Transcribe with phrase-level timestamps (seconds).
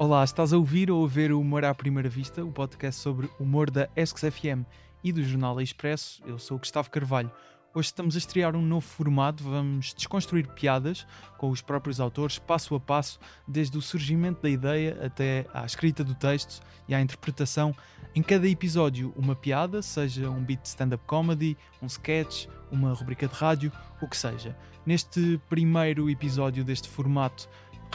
[0.00, 3.28] Olá, estás a ouvir ou a ver o Humor à Primeira Vista, o podcast sobre
[3.38, 4.64] humor da ESCS-FM
[5.04, 6.22] e do Jornal Expresso.
[6.24, 7.30] Eu sou o Gustavo Carvalho.
[7.74, 12.74] Hoje estamos a estrear um novo formato, vamos desconstruir piadas com os próprios autores, passo
[12.74, 17.76] a passo, desde o surgimento da ideia até à escrita do texto e à interpretação.
[18.14, 23.28] Em cada episódio, uma piada, seja um beat de stand-up comedy, um sketch, uma rubrica
[23.28, 23.70] de rádio,
[24.00, 24.56] o que seja.
[24.86, 27.46] Neste primeiro episódio deste formato,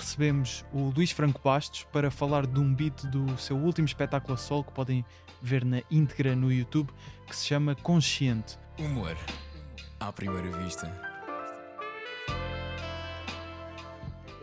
[0.01, 4.37] recebemos o Luís Franco Bastos para falar de um beat do seu último espetáculo a
[4.37, 5.05] sol que podem
[5.41, 6.91] ver na íntegra no YouTube,
[7.27, 8.57] que se chama Consciente.
[8.77, 9.15] Humor
[9.99, 10.91] à primeira vista.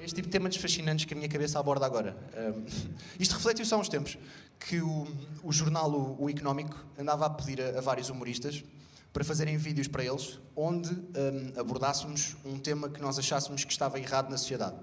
[0.03, 2.17] Este tipo de temas fascinantes que a minha cabeça aborda agora.
[2.37, 2.65] Um,
[3.21, 4.19] isto refletiu-se há uns tempos
[4.59, 5.07] que o,
[5.45, 8.65] o jornal o, o, Económico andava a pedir a, a, vários humoristas
[9.13, 13.99] para fazerem vídeos para eles onde um, abordássemos um tema que nós achássemos que estava
[14.01, 14.77] errado na sociedade.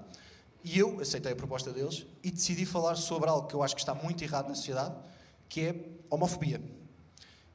[0.62, 3.80] E eu aceitei a proposta deles e decidi falar sobre algo que eu acho que
[3.80, 4.94] está muito errado na sociedade,
[5.48, 5.74] que é
[6.10, 6.60] homofobia.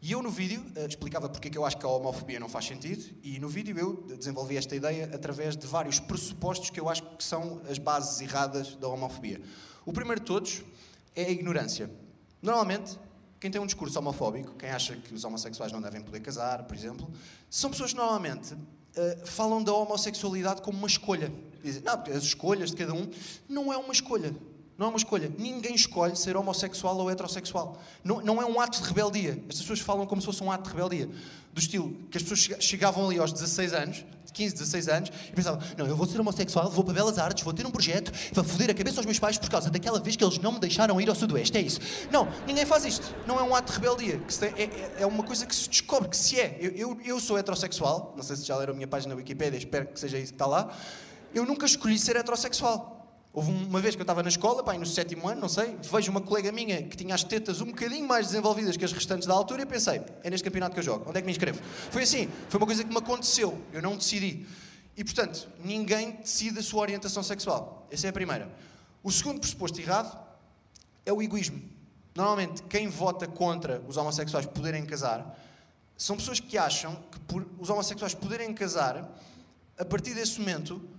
[0.02, 2.48] E eu no vídeo uh, explicava porque é que eu acho que a homofobia não
[2.48, 6.90] faz sentido, e no vídeo eu desenvolvi esta ideia através de vários pressupostos que eu
[6.90, 9.42] acho que são as bases erradas da homofobia.
[9.86, 10.64] O primeiro de todos
[11.16, 11.90] é a ignorância.
[12.42, 13.00] Normalmente,
[13.40, 16.76] quem tem um discurso homofóbico, quem acha que os homossexuais não devem poder casar, por
[16.76, 17.12] exemplo,
[17.50, 18.56] são pessoas que normalmente
[18.98, 21.32] uh, falam da homossexualidade como uma escolha.
[21.64, 23.10] Dizem, não, porque as escolhas de cada um
[23.50, 24.36] não é uma escolha.
[24.78, 25.32] Não é uma escolha.
[25.38, 27.82] Ninguém escolhe ser homossexual ou heterossexual.
[28.04, 29.42] Não, não é um ato de rebeldia.
[29.48, 31.10] Estas pessoas falam como se fosse um ato de rebeldia.
[31.54, 34.06] Do estilo que as pessoas chegavam ali aos 16 anos,
[34.36, 37.54] 15, 16 anos, e pensavam: não, eu vou ser homossexual, vou para Belas Artes, vou
[37.54, 40.24] ter um projeto, vou foder a cabeça aos meus pais por causa daquela vez que
[40.24, 41.58] eles não me deixaram ir ao Sudoeste.
[41.58, 41.80] É isso.
[42.12, 43.16] Não, ninguém faz isto.
[43.26, 44.22] Não é um ato de rebeldia.
[44.40, 46.58] Tem, é, é, é, uma coisa que se descobre que se é.
[46.60, 49.58] Eu, eu, eu sou heterossexual, não sei se já leram a minha página na Wikipedia,
[49.58, 50.72] espero que seja isso que está lá.
[51.34, 53.05] Eu nunca escolhi ser heterossexual.
[53.36, 56.10] Houve uma vez que eu estava na escola, pai, no sétimo ano, não sei, vejo
[56.10, 59.34] uma colega minha que tinha as tetas um bocadinho mais desenvolvidas que as restantes da
[59.34, 61.62] altura e pensei, é neste campeonato que eu jogo, onde é que me inscrevo?
[61.92, 64.46] Foi assim, foi uma coisa que me aconteceu, eu não decidi.
[64.96, 67.86] E portanto, ninguém decide a sua orientação sexual.
[67.92, 68.50] Essa é a primeira.
[69.04, 70.18] O segundo pressuposto errado
[71.06, 71.62] é o egoísmo.
[72.16, 75.38] Normalmente, quem vota contra os homossexuais poderem casar
[75.98, 79.14] são pessoas que acham que por os homossexuais poderem casar,
[79.78, 80.95] a partir desse momento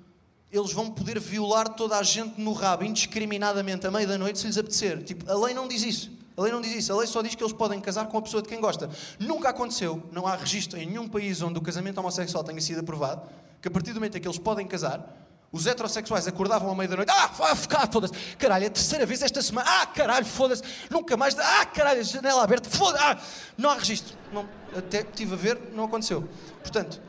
[0.53, 4.47] eles vão poder violar toda a gente no rabo, indiscriminadamente, à meia da noite, se
[4.47, 5.03] lhes apetecer.
[5.03, 6.11] Tipo, a lei não diz isso.
[6.37, 6.93] A lei não diz isso.
[6.93, 8.89] A lei só diz que eles podem casar com a pessoa de quem gosta.
[9.19, 13.23] Nunca aconteceu, não há registro em nenhum país onde o casamento homossexual tenha sido aprovado,
[13.61, 16.89] que a partir do momento em que eles podem casar, os heterossexuais acordavam à meia
[16.89, 21.17] da noite, ah, foda-se, caralho, é a terceira vez esta semana, ah, caralho, foda-se, nunca
[21.17, 23.19] mais, ah, caralho, janela aberta, foda-se, ah,
[23.57, 24.15] não há registro.
[24.33, 24.47] Não,
[24.77, 26.29] até estive a ver, não aconteceu.
[26.61, 27.01] Portanto,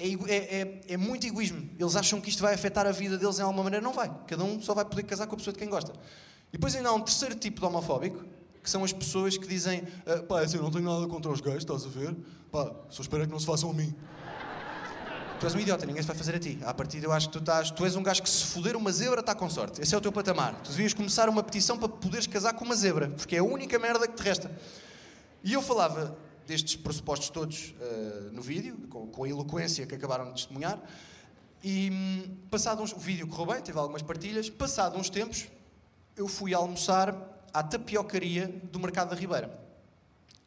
[0.00, 1.68] é, é, é, é, muito egoísmo.
[1.78, 3.84] Eles acham que isto vai afetar a vida deles em alguma maneira.
[3.84, 4.10] Não vai.
[4.26, 5.92] Cada um só vai poder casar com a pessoa de quem gosta.
[6.48, 8.24] E depois ainda há um terceiro tipo de homofóbico,
[8.62, 11.40] que são as pessoas que dizem ah, pá, assim, eu não tenho nada contra os
[11.40, 12.16] gays, estás a ver?
[12.50, 13.94] Pá, só espero que não se façam a mim.
[15.38, 16.58] Tu és um idiota, ninguém se vai fazer a ti.
[16.66, 18.92] À partida eu acho que tu estás, tu és um gajo que se foder uma
[18.92, 19.80] zebra está com sorte.
[19.80, 20.60] Esse é o teu patamar.
[20.62, 23.78] Tu devias começar uma petição para poderes casar com uma zebra, porque é a única
[23.78, 24.50] merda que te resta.
[25.42, 26.14] E eu falava
[26.50, 30.82] destes pressupostos todos uh, no vídeo, com, com, a eloquência que acabaram de testemunhar.
[31.62, 34.50] E um, passado uns, o vídeo correu bem, teve algumas partilhas.
[34.50, 35.46] Passado uns tempos,
[36.16, 37.14] eu fui almoçar
[37.54, 39.56] à tapiocaria do Mercado da Ribeira,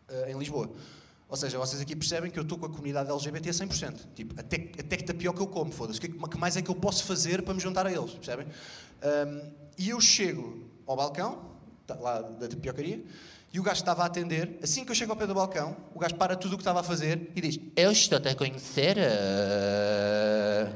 [0.09, 0.69] uh, em Lisboa.
[1.30, 4.00] Ou seja, vocês aqui percebem que eu estou com a comunidade LGBT a 100%.
[4.13, 6.00] Tipo, até, até que tapioca eu como, foda-se.
[6.00, 8.46] O que, que, mais é que eu posso fazer para me juntar a eles, percebem?
[8.46, 11.50] Um, e eu chego ao balcão,
[11.88, 13.03] tá, lá da tapiocaria,
[13.53, 16.00] e o gajo estava a atender, assim que eu chego ao pé do balcão, o
[16.00, 18.97] gajo para tudo o que estava a fazer e diz: Eu estou-te a conhecer.
[18.97, 20.74] Uh...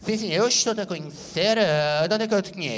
[0.00, 1.56] Sim, sim, eu estou-te a conhecer.
[1.56, 2.06] Uh...
[2.06, 2.76] De onde é que eu te conheço?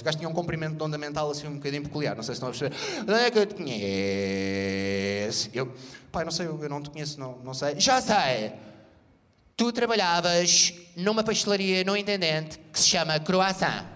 [0.00, 2.42] O gajo tinha um comprimento de onda mental assim um bocadinho peculiar, não sei se
[2.42, 2.74] estão a perceber.
[3.04, 5.50] De onde é que eu te conheço?
[5.52, 5.70] Eu,
[6.10, 7.78] pai, não sei, eu não te conheço, não, não sei.
[7.78, 8.54] Já sei!
[9.54, 13.91] Tu trabalhavas numa pastelaria no Intendente que se chama Croissant.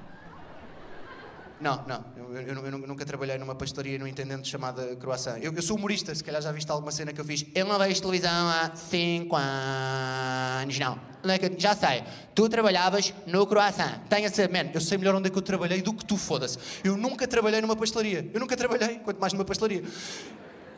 [1.61, 2.05] Não, não.
[2.17, 5.39] Eu, eu, eu, nunca trabalhei numa pastelaria no intendente chamada Croissant.
[5.41, 7.47] Eu, eu, sou humorista, se calhar já viste alguma cena que eu fiz.
[7.55, 10.79] Eu não vejo televisão há 5 anos.
[10.79, 10.99] Não.
[11.25, 12.05] É já sei.
[12.35, 14.01] Tu trabalhavas no Croissant.
[14.09, 16.59] Tenha ser, man, eu sei melhor onde é que eu trabalhei do que tu, foda-se.
[16.85, 18.31] Eu nunca trabalhei numa pastelaria.
[18.35, 19.83] Eu nunca trabalhei, quanto mais numa pastelaria.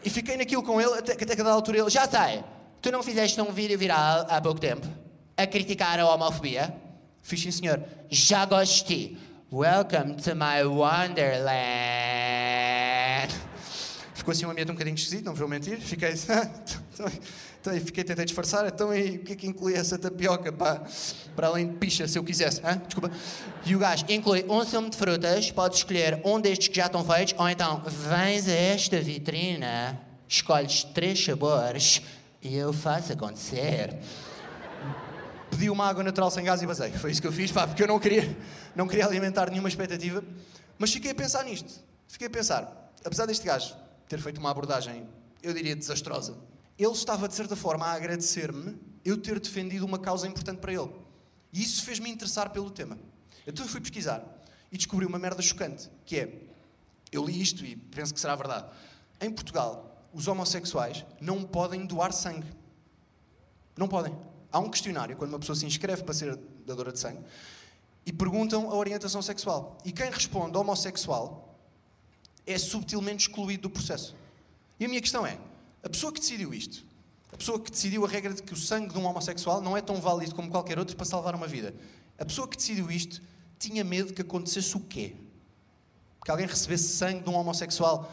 [0.05, 1.91] E fiquei naquilo com ele até, até que a da altura ele.
[1.91, 2.45] Já sei.
[2.81, 4.87] Tu não fizeste um vídeo viral há pouco tempo
[5.37, 6.75] a criticar a homofobia?
[7.21, 7.83] Fiz sim, senhor.
[8.09, 9.19] Já gostei.
[9.51, 11.25] Welcome to my Wonderland.
[14.13, 15.81] Ficou assim um ambiente um bocadinho esquisito, não vou mentir.
[15.81, 16.13] Fiquei.
[17.61, 20.83] Então, fiquei, tentei disfarçar, então aí o que é que inclui essa tapioca para,
[21.35, 22.61] para além de picha, se eu quisesse?
[22.65, 22.77] Hã?
[22.77, 23.11] Desculpa.
[23.67, 27.05] E o gajo inclui um sumo de frutas, podes escolher um destes que já estão
[27.05, 29.99] feitos, ou então vens a esta vitrina,
[30.29, 32.01] escolhes três sabores
[32.41, 33.99] e eu faço acontecer.
[35.51, 36.93] Pedi uma água natural sem gás e basei.
[36.93, 38.37] Foi isso que eu fiz, pá, porque eu não queria,
[38.75, 40.23] não queria alimentar nenhuma expectativa.
[40.79, 41.83] Mas fiquei a pensar nisto.
[42.07, 43.75] Fiquei a pensar, apesar deste gajo
[44.09, 45.07] ter feito uma abordagem,
[45.43, 46.37] eu diria, desastrosa,
[46.79, 50.91] ele estava, de certa forma, a agradecer-me eu ter defendido uma causa importante para ele.
[51.53, 52.99] E isso fez-me interessar pelo tema.
[53.47, 54.23] Então eu fui pesquisar
[54.71, 56.43] e descobri uma merda chocante, que é,
[57.11, 58.67] eu li isto e penso que será verdade.
[59.21, 62.47] Em Portugal, os homossexuais não podem doar sangue.
[63.77, 64.17] Não podem.
[64.51, 66.37] Há um questionário, quando uma pessoa se inscreve para ser
[66.67, 67.21] dadora de sangue,
[68.07, 69.77] e perguntam a orientação sexual.
[69.85, 71.59] E quem responde homossexual
[72.47, 74.17] é subtilmente excluído do processo.
[74.81, 75.39] E a minha questão é:
[75.83, 76.87] a pessoa que decidiu isto,
[77.31, 79.83] a pessoa que decidiu a regra de que o sangue de um homossexual não é
[79.83, 81.75] tão válido como qualquer outro para salvar uma vida,
[82.19, 83.21] a pessoa que decidiu isto
[83.59, 85.15] tinha medo que acontecesse o quê?
[86.25, 88.11] Que alguém recebesse sangue de um homossexual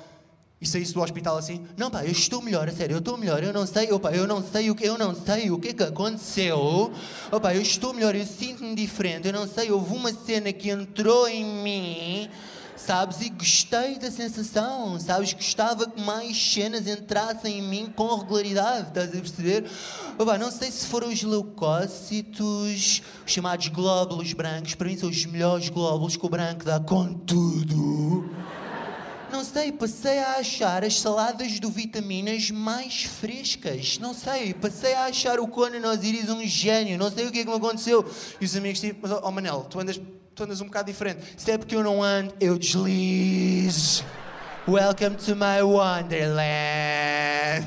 [0.60, 3.44] e saísse do hospital assim, não pá, eu estou melhor, a sério, eu estou melhor,
[3.44, 5.74] eu não sei, opa, eu não sei o que, eu não sei o que é
[5.74, 6.92] que aconteceu,
[7.32, 11.28] opa, eu estou melhor, eu sinto-me diferente, eu não sei, houve uma cena que entrou
[11.28, 12.30] em mim,
[12.78, 18.88] sabes, e gostei da sensação, sabes, gostava que mais cenas entrassem em mim com regularidade,
[18.88, 19.66] estás a perceber?
[20.18, 25.26] Opa, não sei se foram os leucócitos, os chamados glóbulos brancos, para mim são os
[25.26, 28.34] melhores glóbulos que o branco dá com tudo
[29.32, 34.00] não sei, passei a achar as saladas do vitaminas mais frescas.
[34.00, 36.98] Não sei, passei a achar o Conan Osiris um gênio.
[36.98, 38.06] Não sei o que é que me aconteceu.
[38.40, 40.00] E os amigos tipo, oh Manel, tu andas,
[40.34, 41.22] tu andas um bocado diferente.
[41.38, 44.04] Se é porque eu não ando, eu deslizo.
[44.68, 47.66] Welcome to my wonderland.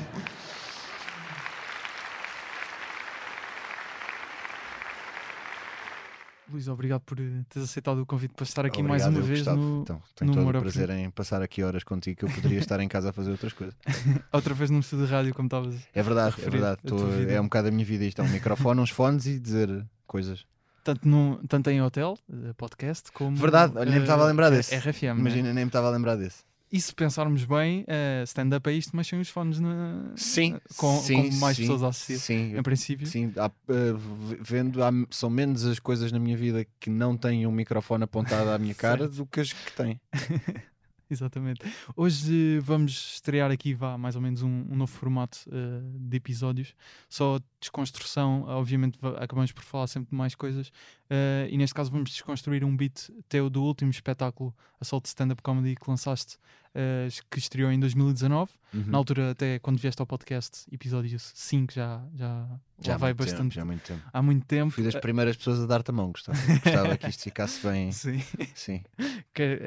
[6.51, 9.39] Luís, obrigado por eh, teres aceitado o convite para estar aqui Obrigado, mais uma vez
[9.39, 9.61] Gustavo.
[9.61, 12.59] no, Então, tenho no todo o prazer em passar aqui horas contigo que eu poderia
[12.59, 13.75] estar em casa a fazer outras coisas.
[14.33, 15.75] outra vez num estúdio de rádio, como estavas.
[15.93, 16.81] É verdade, é verdade.
[16.85, 16.97] Tô-
[17.29, 18.21] é um bocado a minha vida isto.
[18.21, 20.45] É um microfone, uns fones e dizer coisas.
[20.83, 23.35] Tanto, num, tanto em hotel, eh, podcast, como.
[23.37, 24.73] Verdade, olha, nem me eh, estava a lembrar desse.
[24.75, 25.03] RFM.
[25.03, 25.19] né?
[25.19, 26.43] Imagina, nem me estava a lembrar desse.
[26.71, 30.97] E se pensarmos bem, eh, stand-up é isto, mas sem os fones na, Sim, com,
[30.99, 32.19] sim, com mais sim, pessoas a assistir.
[32.19, 33.07] Sim, Em princípio.
[33.07, 37.17] sim há, eh, v- vendo, há- são menos as coisas na minha vida que não
[37.17, 39.99] têm um microfone apontado à minha cara do que as que têm.
[41.11, 41.61] Exatamente.
[41.95, 46.17] Hoje eh, vamos estrear aqui, vá, mais ou menos um, um novo formato eh, de
[46.17, 46.75] episódios.
[47.09, 50.71] Só desconstrução, obviamente acabamos por falar sempre de mais coisas.
[51.09, 55.75] Eh, e neste caso vamos desconstruir um beat teu do último espetáculo Assault Stand-Up Comedy
[55.75, 56.37] que lançaste,
[56.75, 58.51] eh, que estreou em 2019.
[58.71, 58.83] Uhum.
[58.85, 62.47] Na altura, até quando vieste ao podcast, episódio 5 já, já,
[62.79, 63.55] já, há vai muito tempo, bastante.
[63.55, 64.01] já há muito tempo.
[64.13, 64.69] Há muito tempo.
[64.71, 66.37] Fui das Eh, primeiras pessoas a dar-te a mão, Gustavo.
[66.63, 67.91] Gostava que isto ficasse bem.
[67.91, 68.21] Sim.
[68.53, 68.81] Sim.
[69.33, 69.59] Que,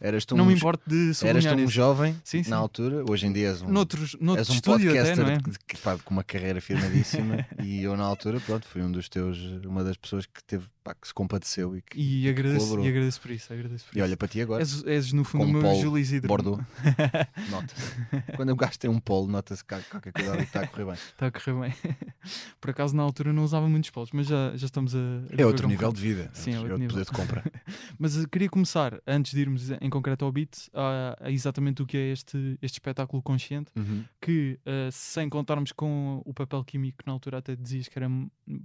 [0.00, 1.72] Eras tu não um, me importo de eras tu um isso.
[1.72, 2.50] jovem Sim, sim.
[2.50, 5.36] na altura, hoje em dia és um, Noutros, noutro és um até, podcaster não é?
[5.36, 9.08] de- de- pá, com uma carreira firmadíssima e eu na altura, pronto, fui um dos
[9.08, 12.88] teus, uma das pessoas que teve, pá, que se compadeceu e que E agradeço, e
[12.88, 13.52] agradeço por isso.
[13.52, 14.16] Agradeço por e olha isso.
[14.18, 16.28] para ti agora, És, és, no fundo o meu Júlio Isidro.
[16.28, 16.62] Bordeaux,
[17.50, 18.36] nota-se.
[18.36, 20.94] Quando o gajo tem um polo, nota-se que qualquer coisa ali está a correr bem.
[20.94, 21.74] Está a correr bem.
[22.60, 24.98] por acaso na altura não usava muitos polos, mas já, já estamos a.
[25.36, 26.02] É outro um nível bocado.
[26.06, 27.04] de vida, Sim, é é outro outro nível.
[27.04, 27.44] poder de compra.
[27.98, 31.86] Mas eh, queria começar, antes de irmos em concreto ao beat, a, a exatamente o
[31.86, 34.04] que é este, este espetáculo consciente, Uhum.
[34.20, 38.08] que eh, sem contarmos com o papel químico, na altura até dizias que era.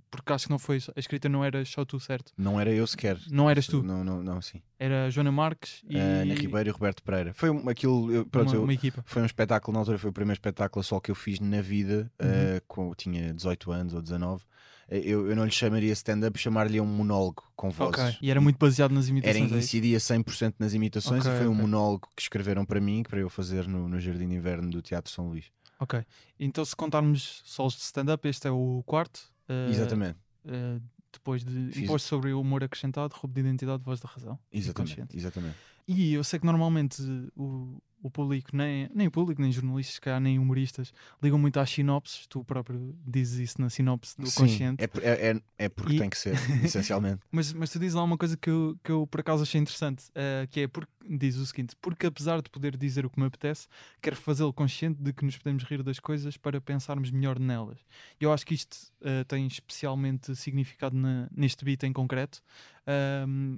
[0.09, 0.77] Porque acho que não foi.
[0.95, 2.31] A escrita não era só tu, certo?
[2.37, 3.17] Não era eu sequer.
[3.29, 4.61] Não eras tu, Não, não, não, sim.
[4.79, 5.97] era Joana Marques e.
[5.97, 7.33] A Ana Ribeiro e Roberto Pereira.
[7.33, 9.03] Foi um- aquilo, eu- pronto, uma, eu- uma equipa.
[9.05, 12.11] Foi um espetáculo, na altura foi o primeiro espetáculo só que eu fiz na vida,
[12.21, 12.27] Uhum.
[12.29, 14.43] eh, com, tinha 18 anos ou 19.
[14.87, 17.99] Eh, Eu, eu não lhe chamaria stand-up, chamar-lhe um monólogo com vozes.
[17.99, 18.17] Ok.
[18.21, 19.41] E era muito baseado nas Era, imitações.
[19.41, 19.57] é isso?
[19.57, 21.61] incidia 100% nas imitações Ok, e foi um ok.
[21.63, 25.11] monólogo que escreveram para mim, para eu fazer no, no Jardim de Inverno do Teatro
[25.11, 25.45] São Luís.
[25.79, 26.05] Ok.
[26.39, 29.19] Então, se contarmos só os de stand-up, este é o quarto.
[29.49, 30.79] eh, Exatamente, eh,
[31.15, 34.37] depois de Fiz- imposto sobre o humor acrescentado, roubo de identidade, voz da razão.
[34.51, 35.55] exatamente, exatamente.
[35.87, 37.01] E eu sei que normalmente
[37.35, 40.93] o, o público, nem, nem o público, nem jornalistas, calhar, nem humoristas,
[41.23, 42.27] ligam muito às sinopses.
[42.27, 44.83] Tu próprio dizes isso na sinopse do Sim, consciente.
[44.83, 46.33] é, é, é, é porque E- tem que ser,
[46.63, 47.21] essencialmente.
[47.31, 50.03] Mas, mas tu dizes lá uma coisa que eu, que eu por acaso achei interessante,
[50.13, 53.25] eh, que é porque diz o seguinte: porque apesar de poder dizer o que me
[53.25, 53.67] apetece,
[54.01, 57.79] quero fazê-lo consciente de que nos podemos rir das coisas para pensarmos melhor nelas.
[58.19, 62.41] Eu acho que isto eh, tem especialmente significado na- neste beat em concreto,
[62.85, 63.57] ahm,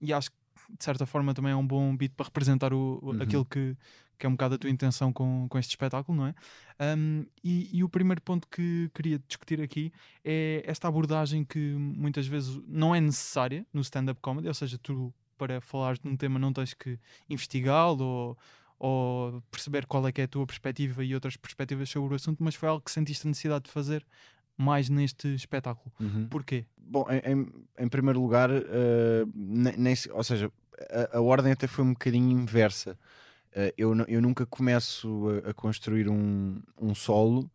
[0.00, 0.36] e acho que
[0.70, 3.22] de certa forma também é um bom beat para representar o, Uhum.
[3.22, 3.76] aquilo que,
[4.18, 6.34] que é um bocado a tua intenção com, com este espetáculo, não é?
[6.96, 9.92] Um, e, e, o primeiro ponto que queria discutir aqui
[10.24, 15.12] é esta abordagem que muitas vezes não é necessária no stand-up comedy, ou seja, tu
[15.36, 18.38] para falar de um tema não tens que investigá-lo ou,
[18.78, 22.42] ou perceber qual é que é a tua perspectiva e outras perspectivas sobre o assunto,
[22.42, 24.06] mas foi algo que sentiste a necessidade de fazer
[24.56, 25.92] mais neste espetáculo.
[26.00, 26.28] Uhum.
[26.28, 26.64] Porquê?
[26.76, 27.46] Bom, em,
[27.78, 28.62] em primeiro lugar, uh,
[29.34, 30.50] nem, nem, ou seja,
[30.90, 32.98] a, a, ordem até foi um bocadinho inversa.
[33.52, 37.50] Uh, eu, eu nunca começo a, a, construir um, um solo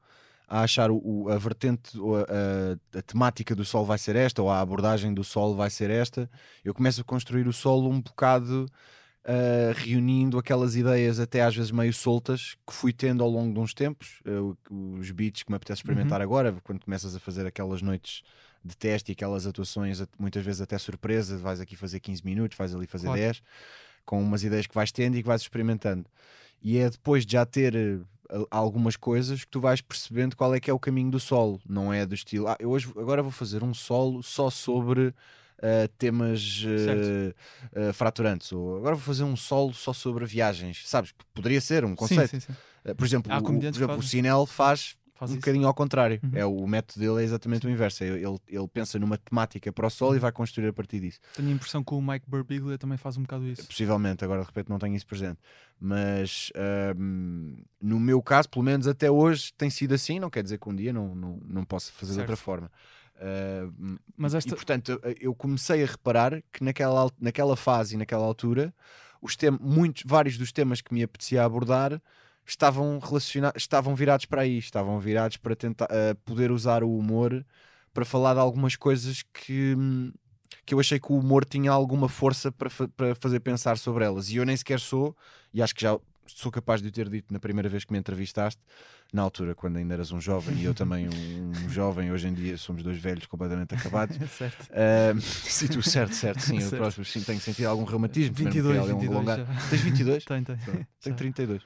[0.47, 4.41] a achar o, o a vertente a, a, a, temática do solo vai ser esta
[4.41, 6.29] ou a abordagem do solo vai ser esta.
[6.65, 8.65] Eu começo a construir o solo um bocado
[9.29, 13.59] uh, reunindo aquelas ideias até às vezes meio soltas que fui tendo ao longo de
[13.59, 14.57] uns tempos, uh,
[14.97, 16.25] os beats que me apetece experimentar uhum.
[16.25, 18.23] agora, quando começas a fazer aquelas noites
[18.65, 22.75] de teste e aquelas atuações, muitas vezes até surpresa, vais aqui fazer 15 minutos, vais
[22.75, 23.21] ali fazer claro.
[23.21, 23.43] 10,
[24.05, 26.05] com umas ideias que vais tendo e que vais experimentando.
[26.61, 27.99] E é depois de já ter eh,
[28.51, 31.93] algumas coisas que tu vais percebendo qual é que é o caminho do solo, não
[31.93, 35.13] é do estilo, ah, eu hoje agora vou fazer um solo só sobre
[35.59, 38.51] uh, temas uh, fraturantes.
[38.51, 41.13] Ou agora vou fazer um solo só sobre viagens, sabes?
[41.33, 42.31] Poderia ser um conceito.
[42.31, 42.95] Sim, sim, sim.
[42.95, 45.41] por exemplo, o, por exemplo o Sinel faz Faz um isso.
[45.41, 46.17] bocadinho ao contrário.
[46.23, 46.31] Uhum.
[46.33, 48.05] É, o método dele é exatamente o inverso.
[48.05, 50.21] É, ele, ele pensa numa temática para o solo e uhum.
[50.21, 51.19] vai construir a partir disso.
[51.35, 53.67] Tenho a impressão que o Mike Birbiglia também faz um bocado isso.
[53.67, 55.37] Possivelmente, agora de repente não tenho isso presente.
[55.77, 56.53] Mas
[56.97, 60.21] um, no meu caso, pelo menos até hoje, tem sido assim.
[60.21, 62.25] Não quer dizer que um dia não, não, não possa fazer certo.
[62.25, 62.71] de outra forma.
[63.19, 64.53] Uh, Mas esta...
[64.53, 68.73] E portanto, eu comecei a reparar que naquela, naquela fase e naquela altura,
[69.21, 72.01] os tem, muitos, vários dos temas que me apetecia abordar
[72.45, 77.45] estavam relacionados, estavam virados para aí, estavam virados para tentar uh, poder usar o humor
[77.93, 79.75] para falar de algumas coisas que,
[80.65, 84.29] que eu achei que o humor tinha alguma força para, para fazer pensar sobre elas.
[84.29, 85.15] E eu nem sequer sou,
[85.53, 87.99] e acho que já sou capaz de o ter dito na primeira vez que me
[87.99, 88.61] entrevistaste,
[89.11, 92.57] na altura, quando ainda eras um jovem e eu também um, jovem, hoje em dia
[92.57, 94.17] somos dois velhos completamente acabados.
[94.37, 94.69] certo.
[94.69, 96.73] Uh, sim, tu, certo, certo, sim, certo.
[96.73, 98.35] eu próximo, sim, tenho sentido algum reumatismo.
[98.35, 100.25] 22, 22 um Tens 22?
[100.25, 100.87] Tenho, tenho.
[101.01, 101.61] Tenho 32.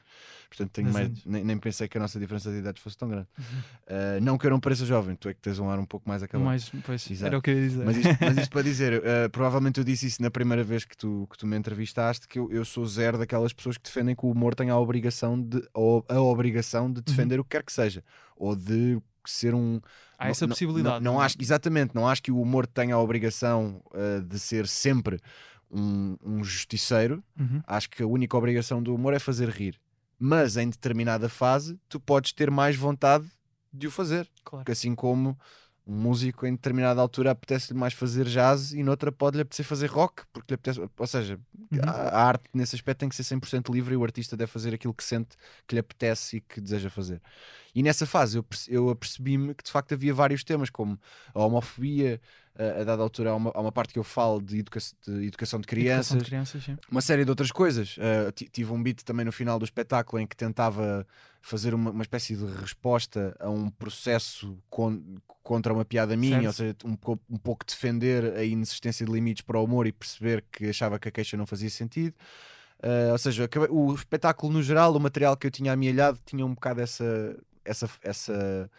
[0.55, 3.27] Portanto, tenho mais, nem, nem, pensei que a nossa diferença de idades fosse tão grande.
[3.39, 3.43] Uhum.
[3.87, 6.07] Uh, não que eu não pareça jovem, tu é que tens um ar um pouco
[6.07, 6.45] mais acabado.
[6.45, 7.25] Mais, pois, Exato.
[7.25, 7.83] era o que eu ia dizer.
[7.83, 10.95] Mas isto, mas isto para dizer, uh, provavelmente eu disse isso na primeira vez que
[10.95, 14.25] tu, que tu me entrevistaste, que eu, eu sou zero daquelas pessoas que defendem que
[14.27, 17.41] o humor tem a obrigação de, ou a obrigação de defender uhum.
[17.41, 18.03] o que quer que seja,
[18.35, 19.81] ou de ser um.
[20.19, 21.03] Há essa possibilidade.
[21.03, 21.25] Não, não, é?
[21.25, 25.19] acho, exatamente, não acho que o humor tenha a obrigação uh, de ser sempre
[25.71, 27.23] um, um justiceiro.
[27.39, 27.61] Uhum.
[27.65, 29.79] Acho que a única obrigação do humor é fazer rir
[30.25, 33.29] mas em determinada fase tu podes ter mais vontade
[33.73, 34.25] de o fazer.
[34.41, 34.63] Claro.
[34.63, 35.37] Porque assim como
[35.85, 40.23] um músico em determinada altura apetece-lhe mais fazer jazz e noutra pode-lhe apetecer fazer rock,
[40.31, 41.79] porque lhe apetece, ou seja, uhum.
[41.85, 44.73] a, a, arte nesse aspecto tem que ser 100% livre e o artista deve fazer
[44.73, 45.35] aquilo que sente
[45.67, 47.21] que lhe apetece e que deseja fazer.
[47.75, 50.97] E nessa fase eu, eu apercebi-me que de facto havia vários temas, como
[51.33, 52.21] a homofobia,
[52.57, 55.25] a, a dada altura há uma, há uma, parte que eu falo de, educa de
[55.25, 57.97] educação de crianças, educação de crianças uma série de outras coisas.
[57.97, 61.05] Uh, tive um beat também no final do espetáculo em que tentava
[61.41, 65.01] fazer uma, uma espécie de resposta a um processo con
[65.41, 66.87] contra uma piada minha, certo.
[66.87, 70.41] ou seja, um, um pouco defender a inexistência de limites para o humor e perceber
[70.49, 72.15] que achava que a queixa não fazia sentido.
[72.79, 76.53] Uh, ou seja, o espetáculo no geral, o material que eu tinha amealhado tinha um
[76.53, 78.69] bocado essa, essa, essa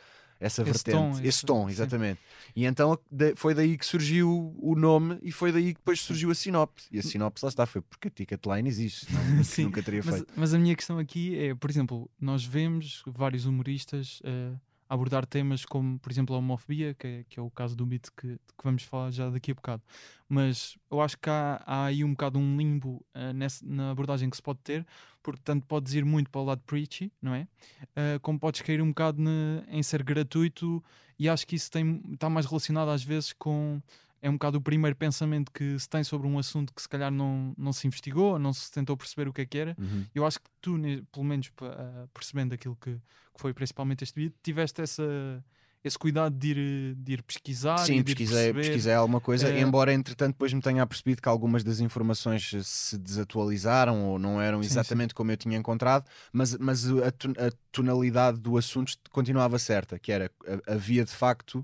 [0.41, 2.19] essa esse vertente, tom, esse, tom, exatamente.
[2.19, 2.53] Sim.
[2.57, 2.99] E então
[3.37, 6.87] foi daí que surgiu o nome e foi daí que depois surgiu a sinopse.
[6.91, 10.33] E a sinopse lá está, foi porque a Ticketline existe, não, nunca teria mas, feito.
[10.37, 14.21] Mas a minha questão aqui é, por exemplo, nós vemos vários humoristas.
[14.21, 17.87] Uh abordar temas como, por exemplo, a homofobia, que é, que é o caso do
[17.87, 19.83] mito que, que, vamos falar já daqui a bocado.
[20.29, 24.29] Mas eu acho que há, há aí um bocado um limbo uh, nessa, na abordagem
[24.29, 24.87] que se pode ter,
[25.23, 27.49] porque tanto podes ir muito para o lado preachy, não é?
[27.83, 30.83] Uh, como podes cair um bocado ne, em ser gratuito,
[31.19, 31.71] e acho que isso
[32.13, 33.81] está mais relacionado às vezes com
[34.25, 37.11] é um bocado o primeiro pensamento que se tem sobre um assunto que se calhar
[37.11, 39.77] não, não se investigou, não se tentou perceber o que é que era.
[39.79, 40.07] Uhum.
[40.15, 40.81] Eu acho que tu,
[41.13, 43.01] pelo menos uh, percebendo aquilo que, que,
[43.39, 45.45] foi principalmente este vídeo, tiveste essa,
[45.85, 47.77] esse cuidado de ir, de ir pesquisar.
[47.77, 49.61] Sim, pesquisei, pesquisei alguma coisa, é...
[49.61, 54.63] embora entretanto depois me tenha apercebido que algumas das informações se desatualizaram ou não eram
[54.63, 55.17] exatamente sim, sim.
[55.17, 60.31] como eu tinha encontrado, mas, mas a, a tonalidade do assunto continuava certa, que era
[60.67, 61.63] havia de facto.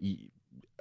[0.00, 0.30] E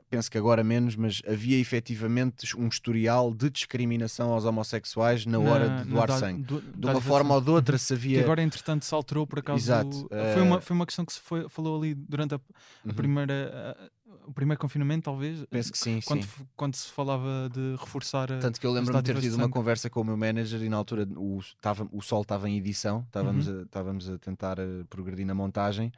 [0.10, 5.68] penso que agora menos, mas havia efetivamente um historial de discriminação aos homossexuais na hora
[5.68, 6.44] na, de doar sangue.
[6.44, 8.20] Do, de uma forma ou de outra se havia.
[8.20, 9.60] Que agora, entretanto, se alterou por acaso.
[9.60, 10.08] Exato.
[10.34, 12.40] Foi, uma, eh, foi uma questão que se foi, falou ali durante a,
[12.86, 12.94] uhum.
[12.94, 13.76] primeira.
[13.80, 15.46] A, o primeiro confinamento, talvez.
[15.50, 16.48] Penso que sim, quando, sim.
[16.56, 18.40] quando se falava de reforçar a.
[18.40, 20.76] Tanto que eu lembro-me de ter tido uma conversa com o meu manager e na
[20.76, 23.60] altura o, tava, o sol estava em edição, estávamos, Uhum.
[23.60, 25.94] a, estávamos a tentar eh, progredir na montagem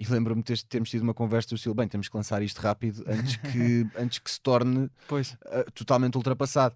[0.00, 2.58] e lembro-me de ter- termos tido uma conversa do estilo, bem, temos que lançar isto
[2.58, 4.90] rápido antes que, antes que se torne
[5.46, 6.74] eh, totalmente ultrapassado.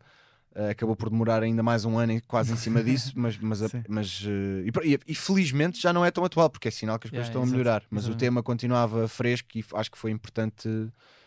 [0.55, 3.71] Eh, acabou por demorar ainda mais um ano quase em cima disso, mas, mas, a-
[3.89, 7.11] mas eh, e, e- felizmente já não é tão atual, porque é sinal que as
[7.11, 7.83] coisas Yeah, estão a exato, melhorar.
[7.91, 8.21] Mas o exatamente.
[8.21, 10.69] tema continuava fresco e acho que foi importante,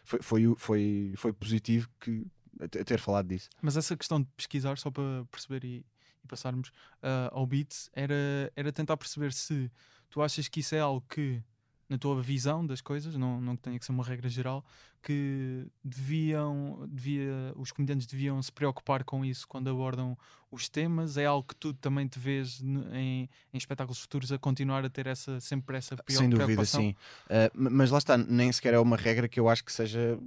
[0.06, 2.26] foi, foi, o- foi, foi positivo que,
[2.62, 3.50] a te- a ter falado disso.
[3.62, 5.86] mas essa questão de pesquisar, só para perceber e,
[6.24, 8.14] e passarmos ah, ao Beats, era,
[8.56, 9.70] era tentar perceber se
[10.10, 11.44] tu achas que isso é algo que,
[11.90, 14.64] na tua visão das coisas, não, não que tenha que ser uma regra geral,
[15.02, 20.18] que deviam, devia, os comediantes deviam se preocupar com isso quando abordam
[20.52, 21.18] os temas?
[21.18, 25.08] É algo que tu também te vês em, em espetáculos futuros a continuar a ter
[25.08, 26.94] essa, sempre essa preo- Sem dúvida, sim.
[27.26, 30.20] Uh, ma- mas lá está, nem sequer é uma regra que eu acho que seja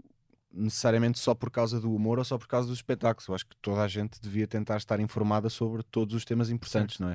[0.52, 3.29] necessariamente só por causa do humor ou só por causa dos espetáculos.
[3.29, 6.99] Eu acho que toda a gente devia tentar estar informada sobre todos os temas importantes,
[6.99, 7.14] não é?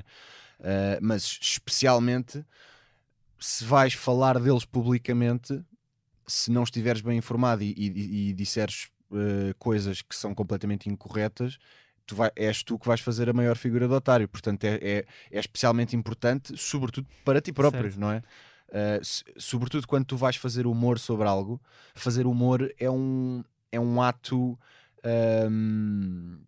[0.60, 2.44] Uh, mas especialmente
[3.38, 5.62] se vais falar deles publicamente,
[6.26, 11.58] se não estiveres bem informado e, e- e disseres uh, coisas que são completamente incorretas.
[12.06, 15.04] Tu vai, és tu que vais fazer a maior figura de otário, portanto é, é,
[15.30, 18.00] é especialmente importante, sobretudo para ti próprio, Certo.
[18.00, 18.22] não é?
[18.68, 21.60] Uh, se- sobretudo quando tu vais fazer humor sobre algo,
[21.94, 24.58] fazer humor é um, é um ato.
[25.50, 26.38] hum,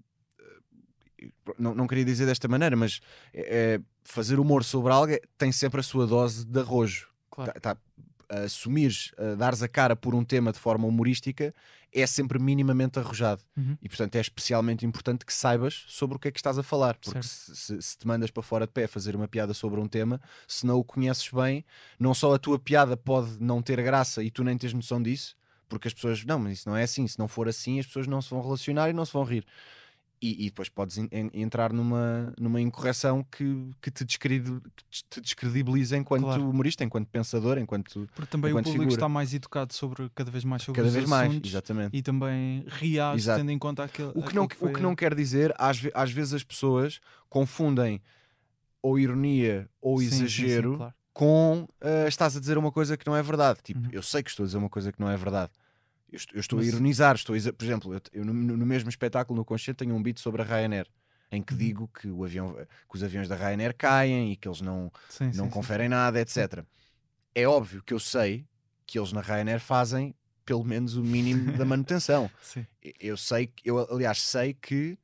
[1.59, 3.01] não, não queria dizer desta maneira, mas
[3.33, 7.09] é- é, fazer humor sobre algo é- tem sempre a sua dose de arrojo.
[7.31, 7.53] Claro.
[7.61, 7.81] Tá- tá-
[8.45, 11.55] assumires, uh, dares a cara por um tema de forma humorística
[11.91, 13.43] é sempre minimamente arrojado.
[13.57, 13.77] Uhum.
[13.81, 16.97] E portanto é especialmente importante que saibas sobre o que é que estás a falar.
[16.99, 19.89] Porque se, se- se te mandas para fora de pé fazer uma piada sobre um
[19.89, 21.65] tema, se não o conheces bem,
[21.99, 25.35] não só a tua piada pode não ter graça e tu nem tens noção disso,
[25.67, 27.07] porque as pessoas, não, mas isso não é assim.
[27.09, 29.47] Se não for assim, as pessoas não se vão relacionar e não se vão rir.
[30.21, 34.61] E, e depois podes en- en- entrar numa, numa incorreção que, que, te descredi-
[34.91, 36.51] que te descredibiliza enquanto Claro.
[36.51, 38.97] humorista, enquanto pensador, enquanto Porque também o Enquanto público figura.
[38.97, 41.31] está mais educado sobre cada vez mais sobre cada vez mais.
[41.31, 41.97] assuntos Exatamente.
[41.97, 43.39] e também reage Exato.
[43.39, 45.81] tendo em conta aquele, O que, não, aquilo o que foi não quer dizer, às,
[45.95, 46.99] às vezes as pessoas
[47.29, 48.03] confundem
[48.83, 50.95] ou ironia ou Sim, sim, sim, exagero claro.
[51.13, 53.61] com ah, estás a dizer uma coisa que não é verdade.
[53.63, 53.89] Tipo, Uhum.
[53.93, 55.53] eu sei que estou a dizer uma coisa que não é verdade.
[56.11, 58.67] Eu, est- eu estou Mas- a ironizar, estou a por exemplo, eu, eu no, no
[58.67, 60.87] mesmo espetáculo no Consciente tenho um beat sobre a Ryanair.
[61.31, 61.59] Em que Uhum.
[61.59, 65.27] digo que, o avião, que os aviões da Ryanair caem e que eles não, Sim,
[65.27, 65.51] não sim, sim.
[65.51, 66.65] conferem nada, etc.
[67.35, 68.47] É óbvio que eu sei
[68.87, 70.15] que eles na Ryanair fazem
[70.47, 72.31] pelo menos o mínimo da manutenção.
[72.43, 72.67] Sim.
[72.99, 74.97] Eu sei que, eu aliás sei que,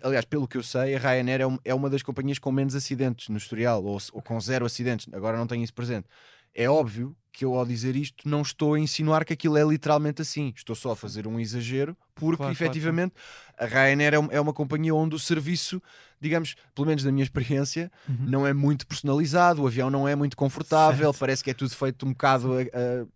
[0.00, 2.76] aliás, pelo que eu sei, a Ryanair é, um- é uma das companhias com menos
[2.76, 6.06] acidentes no historial, ou, ou com zero acidentes, agora não tenho isso presente.
[6.54, 10.22] É óbvio que eu, ao dizer isto, não estou a insinuar que aquilo é literalmente
[10.22, 10.54] assim.
[10.56, 13.14] Estou só a fazer um exagero, porque Claro, claro, efetivamente
[13.58, 15.82] a Ryanair é, um- é uma companhia onde o serviço,
[16.18, 18.16] digamos, pelo menos na minha experiência, Uhum.
[18.26, 21.18] não é muito personalizado, o avião não é muito confortável, Certo.
[21.20, 23.06] parece que é tudo feito um bocado a, a-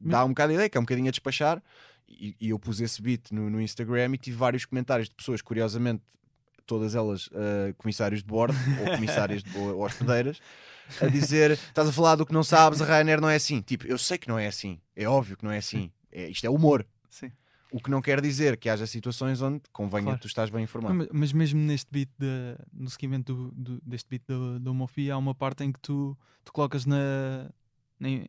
[0.00, 1.62] dá um bocado a ideia, que é um bocadinho a despachar.
[2.08, 5.40] E, e eu pus esse beat no, no Instagram e tive vários comentários de pessoas,
[5.42, 6.02] curiosamente,
[6.68, 8.54] todas elas ah, comissários de bordo
[8.86, 10.38] ou comissárias de, ou, ou hospedeiras,
[11.00, 13.60] a dizer: estás a falar do que não sabes, a Ryanair não é assim.
[13.60, 15.90] Tipo, eu sei que não é assim, é óbvio que não é assim.
[16.12, 16.86] É, isto é humor.
[17.10, 17.32] Sim.
[17.70, 20.18] O que não quer dizer que haja situações onde convenha Claro.
[20.18, 20.94] que tu estás bem informado.
[20.94, 24.72] Não, mas, mas mesmo neste beat, de, no seguimento do, do- deste beat do, do
[24.72, 27.50] Mofi, há uma parte em que tu, tu colocas na,
[28.00, 28.24] na-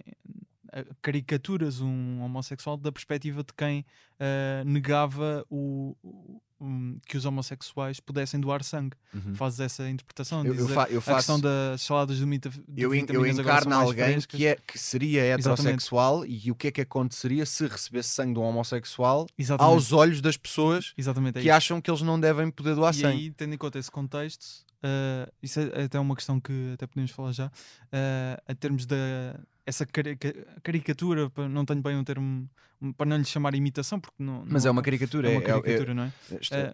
[1.01, 3.85] caricaturas um homossexual da perspectiva de quem
[4.19, 8.97] ah, negava o, o- um, que os homossexuais pudessem doar sangue.
[9.13, 9.33] Uhum.
[9.33, 11.41] Fazes essa interpretação, Eu, eu fa- eu a questão faço.
[11.41, 16.25] das saladas do mita, de eu, en- eu encarno alguém que, é, que seria heterossexual
[16.25, 20.19] e o que é que aconteceria se recebesse sangue de um homossexual Exatamente, aos olhos
[20.19, 23.17] das pessoas exatamente é que acham que eles não devem poder doar E sangue.
[23.17, 24.45] aí, tendo em conta esse contexto,
[24.83, 27.49] ah, isso é até uma questão que até podemos falar já,
[27.89, 32.49] ah, em termos da essa carica- caricatura, não tenho bem um termo
[32.97, 35.29] para não lhe chamar imitação, porque não, Mas não é uma caricatura.
[35.29, 36.13] é uma é- é- caricatura, não é?
[36.41, 36.73] isto é-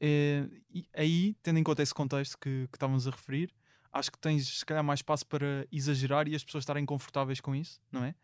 [0.00, 3.50] é- e aí, tendo em conta esse contexto que, que estávamos a referir,
[3.92, 7.54] acho que tens se calhar mais espaço para exagerar e as pessoas estarem confortáveis com
[7.54, 8.14] isso, não é?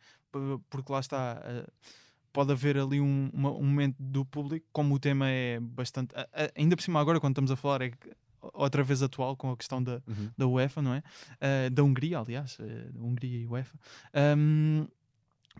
[0.70, 1.42] Porque lá está.
[1.44, 1.70] ah,
[2.32, 6.14] Pode haver ali um, uma- um momento do público, como o tema é bastante.
[6.54, 8.10] ainda por cima, agora, quando estamos a falar, é que-
[8.52, 10.30] outra vez atual com a questão da, Uhum.
[10.36, 11.02] da UEFA, não é?
[11.40, 12.56] Ah, da Hungria, aliás,
[12.92, 13.78] da Hungria e UEFA.
[14.14, 14.86] Ahm,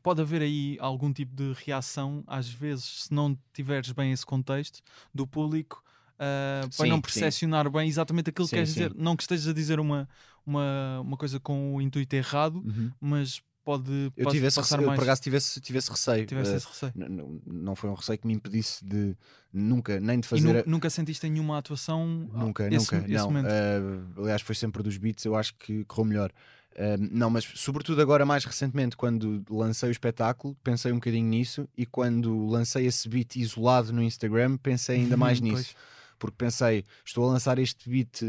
[0.03, 4.81] pode haver aí algum tipo de reação, às vezes, se não tiveres bem esse contexto
[5.14, 5.83] do público,
[6.18, 7.03] ah, para Sim, não sim.
[7.03, 8.75] percepcionar bem exatamente aquilo que Sim, queres sim.
[8.75, 8.94] dizer.
[8.94, 10.09] Não que estejas a dizer uma,
[10.46, 12.90] uma, uma coisa com o intuito errado, Uhum.
[13.01, 14.98] mas pode Eu pa- tive esse passar receio, eu, mais.
[14.98, 16.24] por acaso tivesse, tivesse receio.
[16.24, 16.92] tivesse esse receio.
[16.94, 19.16] n- n- não foi um receio que me impedisse de
[19.52, 20.42] nunca, nem de fazer.
[20.52, 22.31] nu- a- nunca sentiste nenhuma atuação?
[22.33, 22.96] ah, Nunca, esse, nunca.
[23.12, 23.31] esse não.
[23.42, 26.31] Uh, aliás, foi sempre dos beats, eu acho que correu melhor.
[26.72, 31.68] Uh, não, mas sobretudo agora, mais recentemente, quando lancei o espetáculo, pensei um bocadinho nisso.
[31.76, 35.74] E quando lancei esse beat isolado no Instagram, pensei ainda mais Uhum, nisso.
[36.18, 38.22] Porque pensei, estou a lançar este beat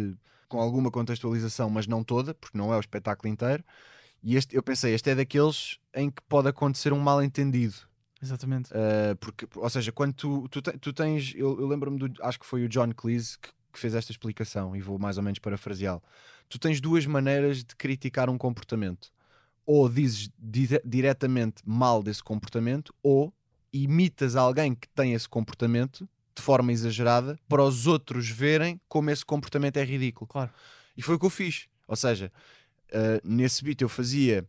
[0.49, 3.63] com alguma contextualização, mas não toda, porque não é o espetáculo inteiro.
[4.23, 7.75] E este, eu pensei, este é daqueles em que pode acontecer um mal entendido.
[8.21, 8.71] Exatamente.
[8.71, 12.45] Uh, porque, ou seja, quando tu, tu, tu tens, eu, eu lembro-me do, acho que
[12.45, 16.01] foi o John Cleese que, que fez esta explicação e vou mais ou menos parafraseá-lo.
[16.49, 19.11] Tu tens duas maneiras de criticar um comportamento:
[19.65, 23.33] ou dizes dire- diretamente mal desse comportamento, ou
[23.71, 29.25] imitas alguém que tem esse comportamento de forma exagerada para os outros verem como esse
[29.25, 30.27] comportamento é ridículo.
[30.27, 30.51] Claro.
[30.95, 31.67] E foi o que eu fiz.
[31.87, 32.31] Ou seja,
[32.93, 34.45] uh, nesse beat eu fazia,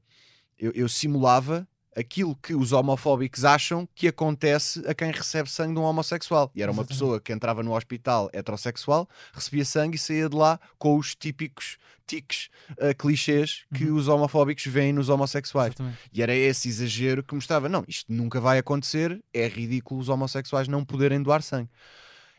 [0.59, 5.81] eu, eu simulava aquilo que os homofóbicos acham que acontece a quem recebe sangue de
[5.81, 6.51] um homossexual.
[6.55, 6.99] E era uma Exatamente.
[6.99, 11.77] pessoa que entrava no hospital heterossexual, recebia sangue e saía de lá com os típicos
[12.07, 13.97] tiques, uh, clichês que Uhum.
[13.97, 15.75] os homofóbicos veem nos homossexuais.
[15.75, 15.99] Exatamente.
[16.13, 20.69] E era esse exagero que mostrava: não, isto nunca vai acontecer, é ridículo os homossexuais
[20.69, 21.69] não poderem doar sangue.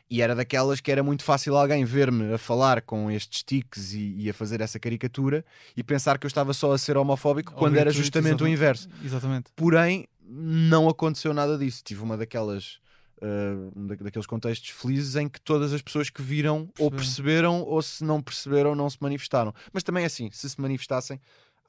[0.09, 4.15] E era daquelas que era muito fácil alguém ver-me a falar com estes tiques e,
[4.17, 5.45] e a fazer essa caricatura
[5.77, 8.89] e pensar que eu estava só a ser homofóbico quando era justamente o inverso.
[9.03, 9.51] Exatamente.
[9.55, 11.83] Porém, não aconteceu nada disso.
[11.83, 12.79] Tive uma daquelas.
[13.21, 16.95] uh, um da- daqueles contextos felizes em que todas as pessoas que viram ou Perceberam.
[16.97, 19.53] perceberam ou se não perceberam não se manifestaram.
[19.73, 21.19] Mas também é assim, se se manifestassem,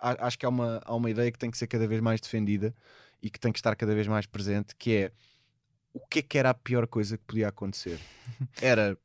[0.01, 2.75] acho que há uma, há uma ideia que tem que ser cada vez mais defendida
[3.23, 5.13] e que tem que estar cada vez mais presente, que é
[5.93, 7.99] o que é que era a pior coisa que podia acontecer?
[8.61, 8.97] Era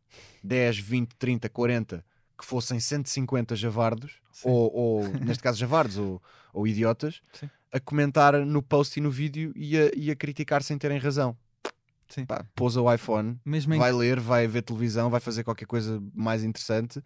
[0.44, 2.06] 10, 20, 30, 40
[2.38, 4.50] que fossem 150 javardos, Sim.
[4.50, 6.22] ou, ou, neste caso javardos, ou,
[6.54, 7.50] ou idiotas, Sim.
[7.72, 11.38] a comentar no post e no vídeo e a, e a criticar sem terem razão.
[12.08, 12.26] Sim.
[12.26, 16.02] Pá, pousa o iPhone, Mesmo em vai ler, vai ver televisão, vai fazer qualquer coisa
[16.14, 17.02] mais interessante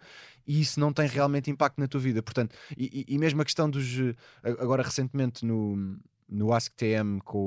[0.46, 2.22] e isso não tem realmente impacto na tua vida.
[2.22, 3.86] Portanto, e, e- mesmo a questão dos.
[3.98, 4.14] eh,
[4.60, 5.98] Agora, recentemente, no,
[6.30, 7.38] no AskTM, com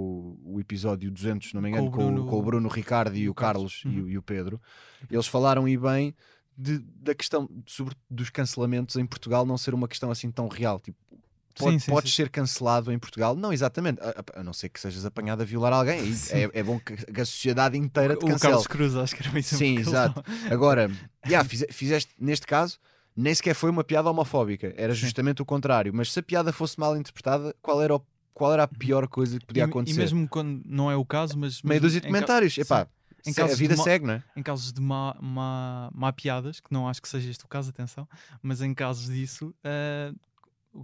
[0.45, 2.69] o, o episódio 200, se não me engano, o com, o- Bruno- com o Bruno
[2.69, 3.83] Ricardo e o o Carlos.
[3.83, 4.09] Carlos e, o, Uhum.
[4.11, 4.61] e o Pedro,
[5.11, 6.15] eles falaram e bem
[6.59, 10.81] de- da questão sobre, dos cancelamentos em Portugal não ser uma questão assim tão real.
[10.81, 10.99] Tipo,
[11.55, 12.17] pode- Sim, sim, podes sim.
[12.17, 15.73] ser cancelado em Portugal, não exatamente, a, a- não ser que sejas apanhado a violar
[15.73, 16.01] alguém.
[16.31, 18.41] É, é bom que, a sociedade inteira te o cancele.
[18.53, 20.23] Carlos Cruz, acho que era o exemplo Sim, exato.
[20.51, 20.91] Agora,
[21.27, 22.79] yeah, fize- fizeste, neste caso,
[23.15, 25.93] nem sequer foi uma piada homofóbica, era justamente o contrário.
[25.95, 28.03] Mas se a piada fosse mal interpretada, qual era, o-
[28.35, 29.97] qual era a pior coisa que podia E- acontecer?
[29.97, 31.63] E mesmo quando não é o caso, mas.
[31.63, 32.87] Meia dúzia de comentários, epá,
[33.27, 34.25] Em a vida segue, não é?
[34.37, 37.71] Em casos de má, má, má piadas, que não acho que seja este o caso,
[37.71, 38.09] atenção,
[38.43, 40.13] mas em casos disso, eh,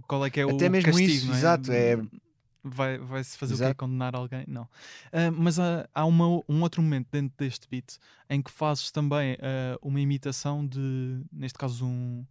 [0.07, 1.37] qual é que é o Até mesmo castigo, isso, é?
[1.37, 1.97] exato, é-
[2.61, 3.71] Vai, vai-se fazer o Exato.
[3.71, 3.75] quê?
[3.75, 4.43] Condenar alguém?
[4.45, 4.67] Não.
[5.13, 7.97] Ah, mas há, há uma- um outro momento dentro deste beat
[8.29, 12.25] em que fazes também ah, uma imitação de, neste caso, um,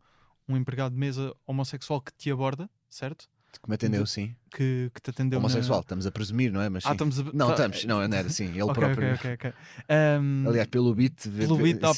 [0.46, 3.26] um empregado de mesa homossexual que te aborda, certo?
[3.62, 4.36] Que me atendeu, De- sim.
[4.50, 6.68] Que, que te atendeu na- Homossexual, estamos a presumir, não é?
[6.68, 6.94] Mas Ah, sim.
[6.94, 7.24] estamos a...
[7.32, 9.14] Não, tá- estamos, não, não era assim, ele Ok, próprio.
[9.14, 9.52] ok, ok, ok.
[9.88, 11.94] Ahm, Aliás, pelo beat, pelo beat dá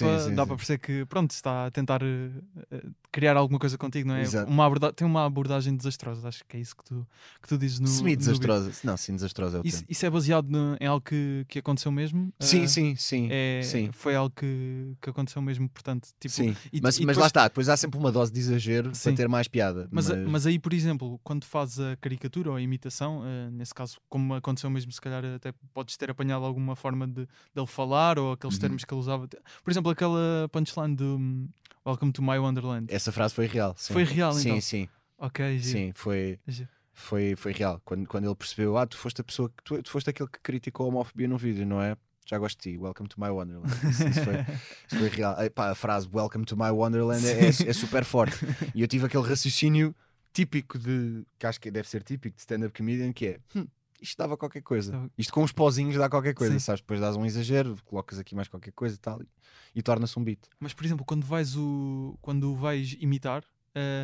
[0.47, 2.83] para perceber que pronto, está a tentar eh,
[3.13, 4.23] criar alguma coisa contigo, não é?
[4.23, 4.51] Exato.
[4.51, 7.07] Uma aborda- tem uma abordagem desastrosa, acho que é isso que tu,
[7.43, 7.87] que tu dizes no.
[7.89, 8.73] Semi-desastrosa.
[8.85, 11.91] Não, sim, desastrosa é o Isso, isso é baseado no- em algo que, que aconteceu
[11.93, 12.33] mesmo?
[12.41, 13.29] Sim, Ah, sim, sim.
[13.31, 13.91] é- sim.
[13.93, 16.57] Foi algo que, que aconteceu mesmo, portanto, tipo, sim.
[16.73, 19.11] e- mas e mas depois- lá está, depois há sempre uma dose de exagero Sim.
[19.11, 19.89] para ter mais piada.
[19.91, 20.47] Mas, mas...
[20.47, 24.69] aí, por exemplo, quando fazes a caricatura ou a imitação, eh, nesse caso, como aconteceu
[24.71, 28.61] mesmo, se calhar até podes ter apanhado alguma forma de dele falar ou aqueles Uhum.
[28.61, 29.29] termos que ele usava.
[29.63, 31.49] Por exemplo, aquela punchline do hum,
[31.87, 32.93] Welcome to My Wonderland.
[32.93, 33.75] Essa frase foi real.
[33.77, 33.93] sim.
[33.93, 34.61] Foi real, Sim, então?
[34.61, 34.89] sim.
[35.19, 35.79] Ok, giro.
[35.79, 36.69] Sim, foi, Giro.
[36.93, 37.81] foi, foi real.
[37.85, 40.39] Quando, quando ele percebeu, ah, tu foste a pessoa que tu, tu foste aquele que
[40.41, 41.97] criticou a homofobia no vídeo, não é?
[42.27, 43.69] Já gosto de ti, welcome to my Wonderland.
[43.91, 44.35] Isso, isso foi,
[44.89, 45.43] isso foi real.
[45.43, 48.37] Epá, a frase welcome to my Wonderland é, é, é super forte.
[48.75, 49.95] E eu tive aquele raciocínio
[50.33, 53.67] típico de que acho que deve ser típico de stand-up comedian, que é "Hum,
[54.01, 55.11] isto dava qualquer coisa.
[55.19, 56.59] Isto com os pozinhos dá qualquer coisa, Sim.
[56.59, 56.81] sabes?
[56.81, 59.27] Depois dás um exagero, colocas aqui mais qualquer coisa e tal, e,
[59.75, 60.41] e torna-se um beat.
[60.59, 63.45] Mas, por exemplo, quando vais, o, quando vais imitar,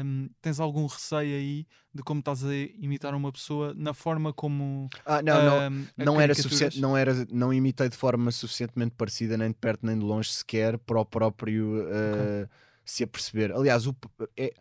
[0.04, 4.88] hum, tens algum receio aí de como estás a imitar uma pessoa na forma como.
[5.04, 9.36] Ah, não, não, hum, não era suficiente, não era, não imitei de forma suficientemente parecida
[9.38, 12.48] nem de perto nem de longe sequer para o próprio uh,
[12.84, 13.50] se aperceber.
[13.52, 13.96] Aliás, o,
[14.36, 14.52] é,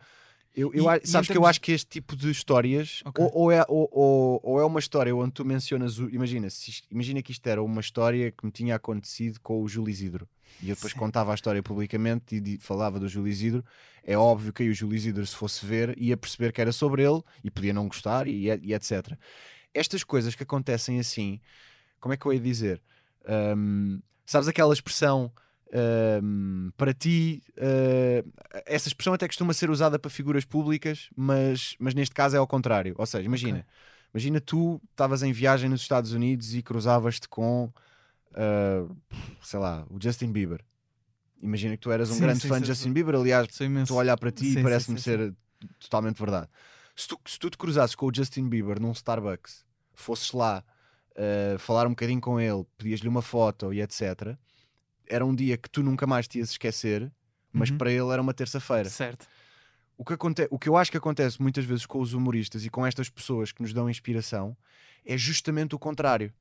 [0.55, 3.23] Eu, eu E- a- e sabes que eu acho que este tipo de histórias Ok.
[3.23, 6.81] ou, ou é, ou, ou- ou é uma história onde tu mencionas o, imagina, se
[6.89, 10.27] imagina que isto era uma história que me tinha acontecido com o Júlio Isidro
[10.61, 10.99] e eu depois Sim.
[10.99, 13.65] contava a história publicamente e di- falava do Júlio Isidro
[14.03, 17.03] é óbvio que aí o Júlio Isidro se fosse ver ia perceber que era sobre
[17.03, 19.11] ele e podia não gostar e, e etc
[19.73, 21.41] estas coisas que acontecem assim
[21.99, 22.81] como é que eu ia dizer
[23.57, 25.31] Hum, sabes aquela expressão
[26.23, 28.31] hum, para ti, uh,
[28.65, 32.47] essa expressão até costuma ser usada para figuras públicas, mas, mas neste caso é ao
[32.47, 32.95] contrário.
[32.97, 33.65] Ou seja, imagina, Ok.
[34.13, 37.71] imagina tu estavas em viagem nos Estados Unidos e cruzavas-te com,
[38.31, 38.95] uh,
[39.41, 40.63] sei lá, o Justin Bieber.
[41.41, 42.67] Imagina que tu eras um Sim, grande sim, fã sim, de.
[42.67, 45.33] Justin Bieber, aliás, estou a olhar para ti e parece-me ser
[45.79, 46.47] totalmente verdade.
[46.95, 50.63] Se tu, se tu te cruzasses com o Justin Bieber num Starbucks, fosses lá
[51.11, 54.37] uh, falar um bocadinho com ele, pedias-lhe uma foto e etc.,
[55.09, 57.11] era um dia que tu nunca mais te ias esquecer,
[57.51, 57.77] mas Uhum.
[57.77, 58.89] para ele era uma terça-feira.
[58.89, 59.27] Certo.
[59.97, 60.47] O que, aconte...
[60.51, 63.51] o que eu acho que acontece muitas vezes com os humoristas e com estas pessoas
[63.51, 64.55] que nos dão inspiração
[65.05, 66.33] é justamente o contrário.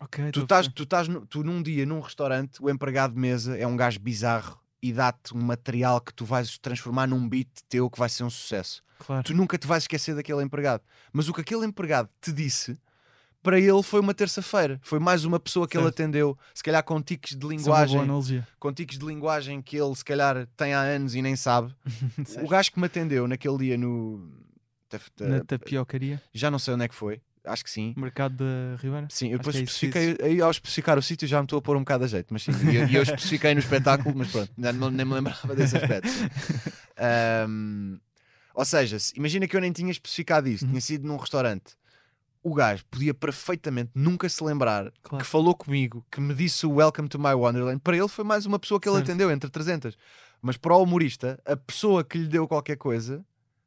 [0.00, 0.30] Ok.
[0.30, 3.76] Tu estás, tu estás tu num dia num restaurante, o empregado de mesa é um
[3.76, 8.08] gajo bizarro e dá-te um material que tu vais transformar num beat teu que vai
[8.08, 8.82] ser um sucesso.
[8.98, 9.22] Claro.
[9.24, 10.82] Tu nunca te vais esquecer daquele empregado.
[11.12, 12.78] Mas o que aquele empregado te disse,
[13.46, 14.80] para ele foi uma terça-feira.
[14.82, 15.94] Foi mais uma pessoa que ele Certo.
[15.94, 18.44] atendeu, se calhar com tiques de é linguagem, analogia.
[18.58, 21.72] com tiques de linguagem que ele se calhar tem há anos e nem sabe.
[22.42, 24.28] o gajo que me atendeu naquele dia no.
[25.20, 27.20] Na tapiocaria, Já não sei onde é que foi.
[27.44, 27.94] Acho que sim.
[27.96, 29.06] mercado da Ribeira.
[29.10, 31.76] Sim, eu depois é especifiquei, aí ao especificar o sítio já me estou a pôr
[31.76, 34.90] um bocado a jeito, mas sim, e eu, eu especifiquei no espetáculo, mas pronto, não,
[34.90, 36.08] nem me lembrava desse aspecto.
[36.98, 37.98] Ahm,
[38.54, 40.70] ou seja, se- imagina que eu nem tinha especificado isso, Uhum.
[40.70, 41.74] tinha sido num restaurante.
[42.48, 45.24] O gajo podia perfeitamente nunca se lembrar Claro.
[45.24, 47.80] que falou comigo, que me disse o Welcome to My Wonderland.
[47.80, 49.08] Para ele foi mais uma pessoa que ele Certo.
[49.10, 49.96] atendeu entre 300.
[50.40, 53.24] Mas para o humorista, a pessoa que lhe deu qualquer coisa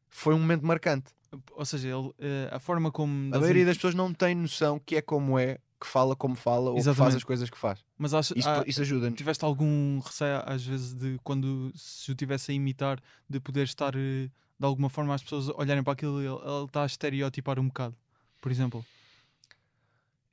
[0.07, 1.11] foi um momento marcante.
[1.51, 3.35] Ou seja, ele, eh, a forma como.
[3.35, 6.69] A maioria das pessoas não tem noção que é como é, que fala como fala
[6.69, 7.17] ou que faz Exatamente.
[7.17, 7.83] as coisas que faz.
[7.97, 9.17] Mas acho, Isso, ah, isso ajuda-nos.
[9.17, 12.97] tiveste algum receio, às vezes, de quando se eu tivesse a imitar,
[13.29, 16.83] de poder estar eh, de alguma forma as pessoas olharem para aquilo e ele está
[16.83, 17.95] a estereotipar um bocado,
[18.39, 18.85] por exemplo.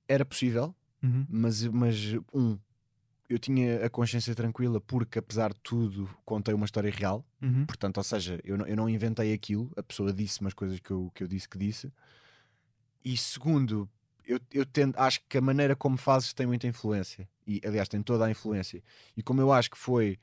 [0.08, 1.26] Era possível, Uhum.
[1.28, 2.58] mas, mas um,
[3.28, 7.24] eu tinha a consciência tranquila porque, apesar de tudo, contei uma história real.
[7.42, 7.66] Uhum.
[7.66, 10.90] Portanto, ou seja, eu não, eu não inventei aquilo, a pessoa disse-me as coisas que
[10.90, 11.92] eu, que eu disse que disse.
[13.04, 13.88] E segundo,
[14.24, 17.28] eu, eu tendo, acho que a maneira como fazes tem muita influência.
[17.46, 18.82] E, aliás, tem toda a influência.
[19.16, 20.18] E como eu acho que foi,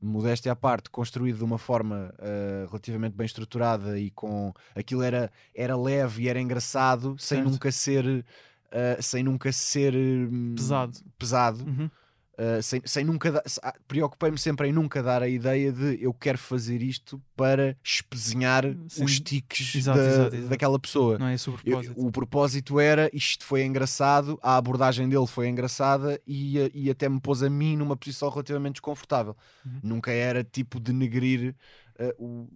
[0.00, 4.52] modéstia à parte, construído de uma forma ah, relativamente bem estruturada e com.
[4.74, 7.50] aquilo era, era leve e era engraçado, sem Certo.
[7.50, 8.24] nunca ser.
[8.72, 10.98] ah, sem nunca ser hum, Pesado.
[11.18, 11.90] pesado Uhum.
[12.38, 16.38] Uh, sem, sem nunca ah, preocupei-me sempre em nunca dar a ideia de eu quero
[16.38, 19.02] fazer isto para espezinhar Sim.
[19.04, 20.48] os tiques Exato, da- exato, exato.
[20.48, 21.18] daquela pessoa.
[21.18, 22.06] Não é esse o Eu- propósito.
[22.06, 27.08] o propósito era isto foi engraçado, a abordagem dele foi engraçada e, uh, e até
[27.08, 29.36] me pôs a mim numa posição relativamente desconfortável.
[29.66, 29.80] Uhum.
[29.82, 31.56] Nunca era tipo denegrir
[31.98, 32.48] uh, o,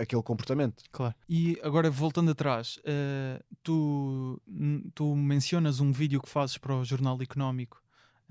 [0.00, 0.82] aquele comportamento.
[0.90, 1.14] Claro.
[1.28, 4.40] E agora voltando atrás, eh, tu,
[4.94, 7.81] tu mencionas um vídeo que fazes para o Jornal Económico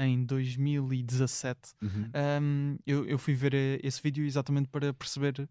[0.05, 1.59] em 2017.
[1.83, 5.47] Um, eu, eu fui ver eh, esse vídeo exatamente para perceber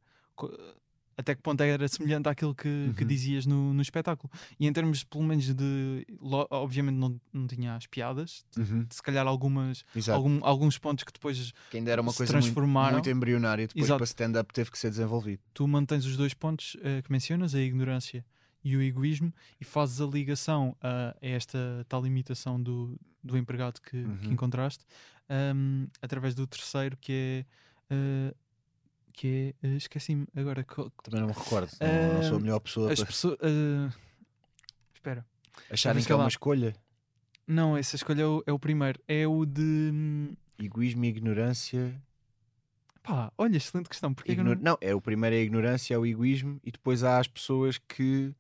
[1.17, 3.09] até que ponto era semelhante àquilo que, que Uhum.
[3.09, 4.33] dizias no, no espetáculo.
[4.59, 6.07] E em termos, pelo menos, de.
[6.51, 8.45] Obviamente não, não tinha as piadas,
[8.89, 12.45] se calhar algumas, algum- alguns pontos que depois Que ainda era uma se coisa muito,
[12.45, 12.93] transformaram.
[12.95, 13.99] muito embrionária, depois Exato.
[13.99, 15.43] para stand-up teve que ser desenvolvido.
[15.53, 18.25] tu mantens os dois pontos eh, que mencionas, a ignorância
[18.63, 23.91] e o egoísmo, e fazes a ligação a, esta tal imitação do, do empregado que,
[23.91, 23.97] que
[24.27, 24.33] Uhum.
[24.33, 24.85] encontraste,
[25.29, 27.13] ahm, através do terceiro, que
[27.91, 27.95] é.
[27.95, 28.35] eh,
[29.13, 29.67] que é.
[29.69, 30.65] eh, Esqueci-me agora.
[31.03, 31.71] Também não me recordo.
[31.81, 33.39] Não, não sou a Ah, melhor pessoa As para pessoas.
[33.43, 33.91] eh,
[34.95, 35.27] espera.
[35.71, 36.75] acharem que é uma escolha.
[37.47, 39.01] Não, essa escolha é o, é o primeiro.
[39.09, 39.61] É o de.
[39.93, 42.01] hum, Egoísmo e ignorância.
[43.03, 44.13] Pá, olha, excelente questão.
[44.13, 44.77] Porque Igno- não...
[44.81, 48.33] é o primeiro é a ignorância, é o egoísmo, e depois há as pessoas que.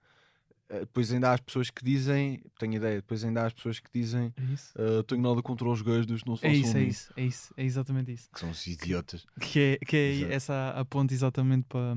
[0.70, 3.78] Eh, Depois ainda há as pessoas que dizem, tenho ideia, depois ainda há as pessoas
[3.80, 4.98] que dizem É?
[5.00, 7.54] "Ah, tenho nada contra os gays, não se É isso, é mim." isso, é isso,
[7.56, 8.28] é exatamente isso.
[8.32, 9.26] Que são os idiotas.
[9.40, 10.32] Que é, que é Exato.
[10.32, 11.96] essa a ponte exatamente para,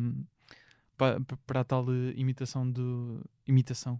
[0.97, 3.23] para, para a tal imitação do.
[3.47, 3.99] Imitação.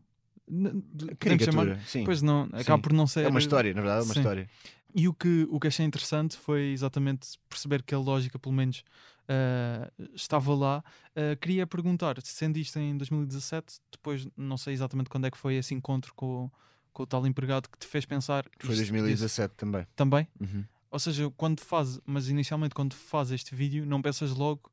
[0.50, 2.04] Chamar- Caricatura, sim.
[2.04, 2.82] Pois não, acaba Sim.
[2.82, 3.26] por não ser.
[3.26, 4.20] É uma história, na verdade, é uma Sim.
[4.20, 4.50] história.
[4.96, 8.84] E o que, o que achei interessante foi exatamente perceber que a lógica, pelo menos,
[9.28, 10.84] ah, estava lá.
[11.16, 15.56] Ah, queria perguntar, sendo isto em 2017, depois não sei exatamente quando é que foi
[15.56, 16.52] esse encontro com,
[16.92, 18.44] com o tal empregado que te fez pensar.
[18.60, 19.82] Foi isto- 2017 também.
[19.82, 20.28] disse- Também?
[20.40, 20.64] Uhum.
[20.92, 24.72] Ou seja, quando faz, mas inicialmente quando faz este vídeo, não pensas logo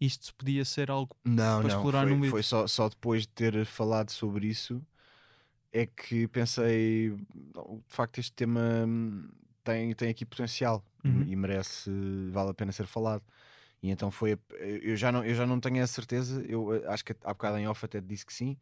[0.00, 2.30] isto podia ser algo Não, para não, explorar foi, vídeo.
[2.30, 4.80] foi só, só depois de ter falado sobre isso
[5.72, 7.10] é que pensei,
[7.54, 9.28] "Não, de facto este tema hum,
[9.64, 11.24] tem, tem aqui potencial e- Uhum.
[11.28, 11.90] e merece,
[12.30, 13.22] vale a pena ser falado.
[13.82, 14.36] E então foi,
[14.82, 17.58] eu já não, eu já não tenho a certeza, eu eh, acho que há bocado
[17.58, 18.56] em off até disse que sim,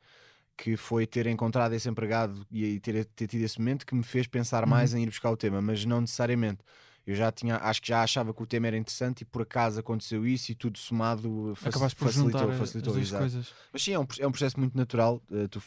[0.56, 4.26] que foi ter encontrado esse empregado e ter, ter tido esse momento que me fez
[4.26, 4.70] pensar Uhum.
[4.70, 6.58] mais em ir buscar o tema, mas não necessariamente.
[7.06, 9.78] Eu já tinha, acho que já achava que o tema era interessante e por acaso
[9.80, 13.22] aconteceu isso e tudo somado Acabaste por facilitou, a- facilitou, as exato.
[13.22, 13.54] coisas.
[13.72, 15.22] Mas sim, é um, é um processo muito natural.
[15.30, 15.62] eh, tu,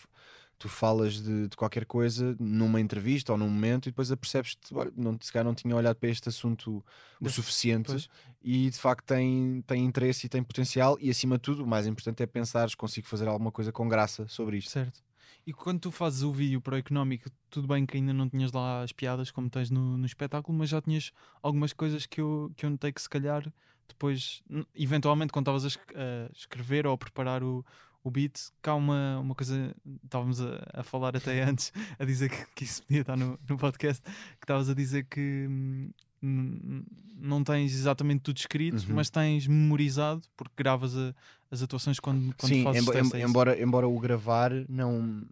[0.59, 4.91] tu falas de, de qualquer coisa numa entrevista ou num momento e depois apercebes-te, olha,
[4.95, 6.83] não, se calhar não tinha olhado para este assunto
[7.19, 8.09] o suficiente pois.
[8.41, 10.97] e de facto tem, tem interesse e tem potencial.
[10.99, 14.27] E acima de tudo, o mais importante é pensares: consigo fazer alguma coisa com graça
[14.27, 14.71] sobre isto.
[14.71, 15.01] Certo.
[15.47, 18.51] E quando tu fazes o vídeo para o económico, tudo bem que ainda não tinhas
[18.51, 22.51] lá as piadas como tens no, no espetáculo, mas já tinhas algumas coisas que eu,
[22.55, 23.51] que eu notei que se calhar
[23.87, 24.43] depois,
[24.75, 27.65] eventualmente, quando estavas a, es- a escrever ou a preparar o,
[28.03, 32.45] o beat, cá uma, uma coisa, estávamos a, a falar até antes, a dizer que,
[32.55, 36.83] que isso podia estar no, no podcast, que estavas a dizer que hum,
[37.15, 38.95] não tens exatamente tudo escrito, Uhum.
[38.95, 41.13] mas tens memorizado, porque gravas a-
[41.51, 43.17] as atuações quando, quando Sim, fazes em- isso?
[43.17, 45.25] embora, embora o gravar não.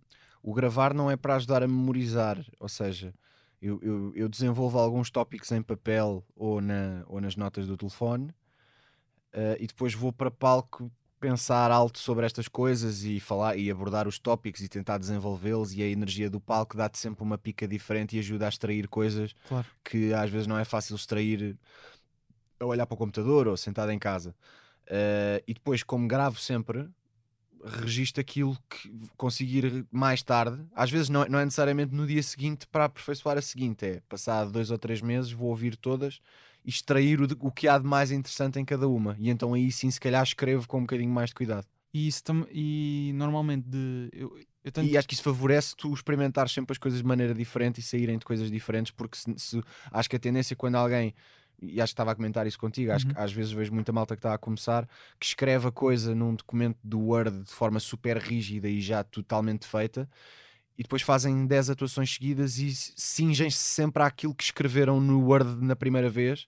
[0.43, 3.13] O gravar não é para ajudar a memorizar, ou seja,
[3.61, 8.33] eu, eu, eu desenvolvo alguns tópicos em papel ou, na, ou nas notas do telefone
[9.33, 14.07] eh, e depois vou para palco pensar alto sobre estas coisas e falar e abordar
[14.07, 18.15] os tópicos e tentar desenvolvê-los e a energia do palco dá-te sempre uma pica diferente
[18.15, 19.65] e ajuda a extrair coisas Claro.
[19.83, 21.57] que às vezes não é fácil extrair
[22.59, 24.35] a olhar para o computador ou sentado em casa.
[24.87, 26.87] Eh, e depois, como gravo sempre,
[27.63, 30.63] registro aquilo que conseguir mais tarde.
[30.75, 34.01] Às vezes não é, não é necessariamente no dia seguinte para aperfeiçoar a seguinte, é
[34.07, 36.19] passado dois ou três meses, vou ouvir todas
[36.67, 39.15] extrair o, de- o que há de mais interessante em cada uma.
[39.19, 41.67] E então aí sim, se calhar, escrevo com um bocadinho mais de cuidado.
[41.93, 46.51] E, isso e normalmente de, eu, eu tenho E acho que isso favorece tu experimentares
[46.51, 50.07] sempre as coisas de maneira diferente e saírem de coisas diferentes, porque se, se- acho
[50.09, 51.15] que a tendência quando alguém,
[51.59, 53.11] e acho que estava a comentar isso contigo, acho Uhum.
[53.15, 54.87] que às vezes vejo muita malta que está a começar,
[55.19, 59.65] que escreve a coisa num documento do Word de forma super rígida e já totalmente
[59.65, 60.07] feita,
[60.77, 65.75] e depois fazem 10 atuações seguidas e cingem-se sempre àquilo que escreveram no Word na
[65.75, 66.47] primeira vez.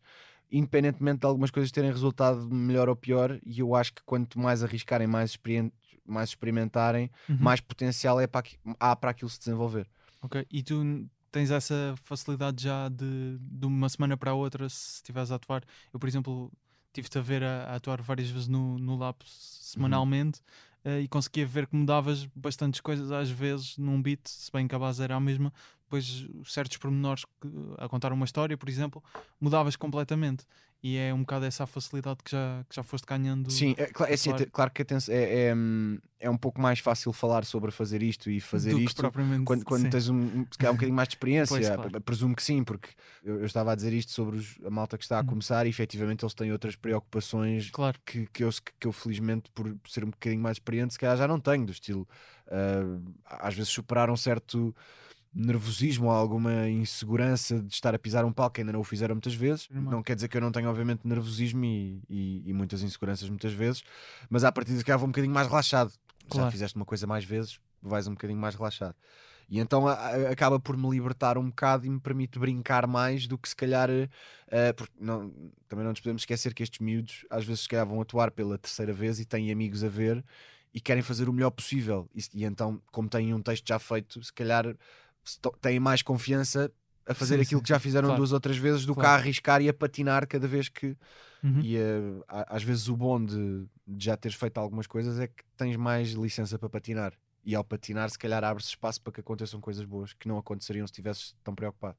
[0.51, 4.63] Independentemente de algumas coisas terem resultado melhor ou pior, e eu acho que quanto mais
[4.63, 5.71] arriscarem, mais, experien-
[6.05, 7.37] mais experimentarem, Uhum.
[7.39, 8.45] mais potencial é para
[8.79, 9.87] há para aquilo se desenvolver.
[10.21, 14.95] Ok, e tu tens essa facilidade já de, de uma semana para a outra, se
[14.95, 15.63] estiveres a atuar.
[15.93, 16.51] Eu, por exemplo,
[16.91, 19.29] tive-te a ver a, a atuar várias vezes no, no Lapse
[19.61, 20.41] semanalmente
[20.83, 24.75] eh, e conseguia ver que mudavas bastantes coisas às vezes num beat, se bem que
[24.75, 25.53] a base era a mesma.
[25.89, 27.49] Depois, certos pormenores que-
[27.79, 29.03] a contar uma história, por exemplo,
[29.41, 30.45] mudavas completamente.
[30.83, 33.51] E é um bocado essa facilidade que já, que já foste ganhando.
[33.51, 34.43] Sim, é, é assim, claro.
[34.43, 38.29] até- claro que é, é, hum, é um pouco mais fácil falar sobre fazer isto
[38.29, 39.01] e fazer do isto
[39.43, 39.89] quando, quando sim.
[39.89, 41.53] tens um, um- se calhar um bocadinho mais de experiência.
[41.57, 42.01] Pois, claro.
[42.01, 42.89] Presumo que sim, porque
[43.23, 45.27] eu, eu estava a dizer isto sobre os- a malta que está a Uhum.
[45.27, 48.49] começar e efetivamente eles têm outras preocupações Claro, que, que, eu,
[48.79, 51.73] que eu felizmente por ser um bocadinho mais experiente se calhar já não tenho, do
[51.73, 52.07] estilo
[52.47, 54.73] ah, às vezes superar um certo
[55.33, 59.15] nervosismo ou alguma insegurança de estar a pisar um palco que ainda não o fizeram
[59.15, 59.91] muitas vezes Normal.
[59.93, 63.53] não quer dizer que eu não tenha obviamente nervosismo e, e- e muitas inseguranças muitas
[63.53, 63.83] vezes
[64.29, 65.97] mas à partida se calhar vou um bocadinho mais relaxado já
[66.29, 66.51] Claro.
[66.51, 68.95] fizeste uma coisa mais vezes vais um bocadinho mais relaxado
[69.51, 73.25] e então a- a- acaba por me libertar um bocado e me permite brincar mais
[73.27, 75.31] do que se calhar eh, porque não,
[75.67, 78.57] também não nos podemos esquecer que estes miúdos às vezes se calhar vão atuar pela
[78.57, 80.23] terceira vez e têm amigos a ver
[80.73, 84.23] e querem fazer o melhor possível e, e então como têm um texto já feito
[84.23, 84.65] se calhar
[85.61, 86.71] têm mais confiança
[87.05, 88.19] a fazer Sim, aquilo sim, que já fizeram claro.
[88.19, 89.15] duas ou três vezes do que Claro.
[89.15, 90.95] a arriscar e a patinar cada vez que
[91.41, 91.61] Uhum.
[91.63, 95.27] e eh, a- às vezes o bom de, de já teres feito algumas coisas é
[95.27, 97.13] que tens mais licença para patinar
[97.45, 100.85] e ao patinar se calhar abre-se espaço para que aconteçam coisas boas que não aconteceriam
[100.85, 101.97] se estivesses tão preocupado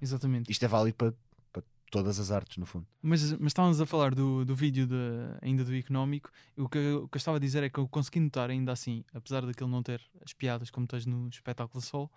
[0.00, 0.50] exatamente.
[0.50, 1.12] isto é válido para,
[1.52, 4.94] para todas as artes no fundo Mas, mas estávamos a falar do, do vídeo de,
[5.42, 6.30] ainda do económico.
[6.56, 8.72] O que, eu- o que eu estava a dizer é que eu consegui notar, ainda
[8.72, 12.10] assim, apesar daquele não ter as piadas como tens no espetáculo Sol,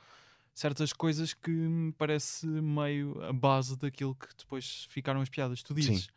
[0.60, 5.64] certas coisas que me parece meio a base daquilo que depois ficaram as piadas.
[5.64, 6.10] Tu dizes.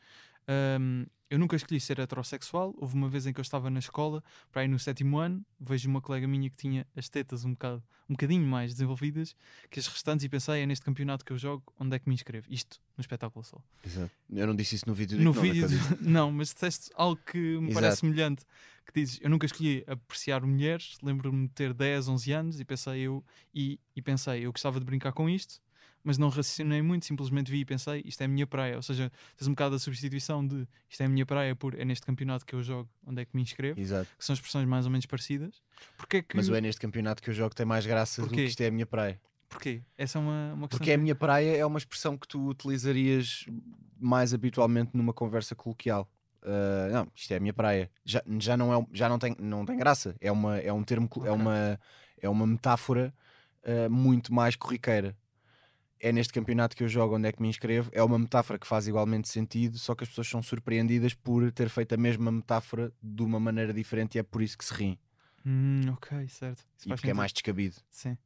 [0.46, 2.74] "Ahm, eu nunca escolhi ser heterossexual.
[2.76, 5.88] Houve uma vez em que eu estava na escola, para ir no sétimo ano, vejo
[5.88, 9.34] uma colega minha que tinha as tetas um, bocado, um bocadinho mais desenvolvidas
[9.70, 12.14] que as restantes e pensei, é neste campeonato que eu jogo, onde é que me
[12.14, 12.46] inscrevo?
[12.50, 13.64] Isto no espetáculo Sol
[14.30, 15.68] eu não disse isso no vídeo do no vídeo,
[16.00, 17.74] não, mas disseste algo que me Exato.
[17.74, 18.44] parece semelhante.
[18.84, 23.00] Que dizes, eu nunca escolhi apreciar mulheres, lembro-me de ter 10, 11 anos e pensei
[23.02, 23.24] eu,
[23.54, 25.61] e, e pensei, eu gostava de brincar com isto,
[26.04, 28.76] mas não raciocinei muito, simplesmente vi e pensei, isto é a minha praia.
[28.76, 31.84] Ou seja, tens um bocado a substituição de isto é a minha praia por é
[31.84, 34.08] neste campeonato que eu jogo, onde é que me inscrevo, Exato.
[34.18, 35.62] que são expressões mais ou menos parecidas.
[35.96, 36.36] Porque é que.
[36.36, 38.44] Mas o é neste campeonato que eu jogo tem mais graça do Porquê?
[38.44, 39.20] que isto é a minha praia.
[39.48, 39.82] Porquê?
[39.98, 40.78] Essa é uma, uma questão.
[40.78, 43.44] Porque é a minha praia é uma expressão que tu utilizarias
[44.00, 46.08] mais habitualmente numa conversa coloquial.
[46.42, 47.90] Uh, não, isto é a minha praia.
[48.04, 50.16] Já, já, não, é, já não, tem, não tem graça.
[50.20, 51.30] É, uma, é um termo, é, Ok.
[51.30, 51.80] uma,
[52.20, 53.14] é uma metáfora
[53.62, 55.16] uh, muito mais corriqueira.
[56.02, 57.88] É neste campeonato que eu jogo onde é que me inscrevo.
[57.92, 61.68] É uma metáfora que faz igualmente sentido, só que as pessoas são surpreendidas por ter
[61.68, 64.98] feito a mesma metáfora de uma maneira diferente e é por isso que se riem.
[65.46, 66.58] Hum, ok, certo.
[66.76, 67.16] Isso E porque é sentido.
[67.16, 67.76] mais descabido.
[67.88, 68.18] Sim.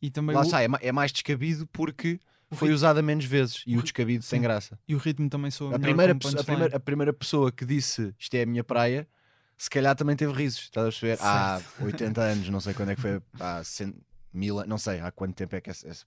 [0.00, 2.20] E também Lá o, está, é, é mais descabido porque
[2.52, 4.40] foi usada menos vezes e o o descabido sim.
[4.40, 4.78] graça.
[4.86, 8.14] e o ritmo também soa A melhor primeira, a, primeira, a primeira pessoa que disse
[8.18, 9.08] isto é a minha praia,
[9.56, 10.60] se calhar também teve risos.
[10.60, 11.18] Estás a perceber?
[11.20, 13.94] Há 80 anos, não sei quando é que foi, há 100,
[14.36, 16.04] mil, an- não sei há quanto tempo é que essa, essa,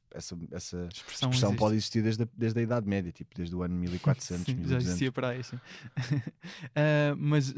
[0.51, 3.73] essa, expressão, expressão pode existir desde a, desde a Idade Média, tipo desde o ano
[3.79, 4.85] 1400, Sim, já 1200.
[4.87, 5.59] existia para aí, sim.
[6.75, 7.51] Ah, mas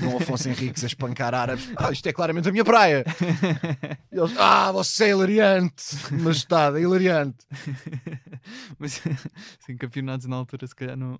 [0.00, 1.68] Dom Afonso Henriques a espancar árabes.
[1.76, 3.04] Ah, isto é claramente a minha praia.
[4.12, 7.38] E eles, ah, você é hilariante, majestade, é hilariante.
[8.78, 9.02] mas
[9.60, 11.18] sim, campeonatos na altura se calhar não,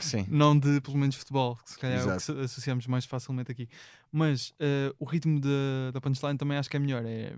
[0.00, 0.26] Sim.
[0.28, 2.40] não de pelo menos futebol, que se calhar é o que Exato.
[2.40, 3.68] associamos mais facilmente aqui.
[4.12, 7.02] Mas ah, o ritmo da, da punchline também acho que é melhor.
[7.06, 7.32] É,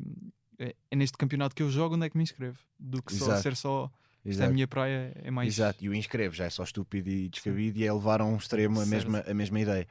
[0.63, 3.27] é, é neste campeonato que eu jogo onde é que me inscrevo, do que só
[3.27, 3.43] Exato.
[3.43, 3.91] ser só
[4.25, 4.55] isto é a Exato.
[4.55, 5.49] minha praia, é mais.
[5.55, 8.37] Exato, e o inscreve já é só estúpido e descabido e é levar a um
[8.37, 9.11] extremo a Certo.
[9.11, 9.89] mesma, a mesma ideia.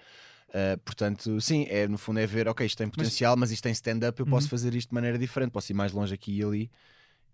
[0.49, 3.71] Uh, portanto, sim, é, no fundo é ver, ok, isto tem potencial, mas, isto tem
[3.71, 4.49] stand-up, eu posso Uhum.
[4.51, 6.71] fazer isto de maneira diferente, posso ir mais longe aqui e ali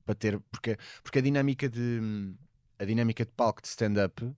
[0.05, 1.99] para ter, porque, porque a dinâmica de
[2.79, 4.31] a dinâmica de palco de stand-up,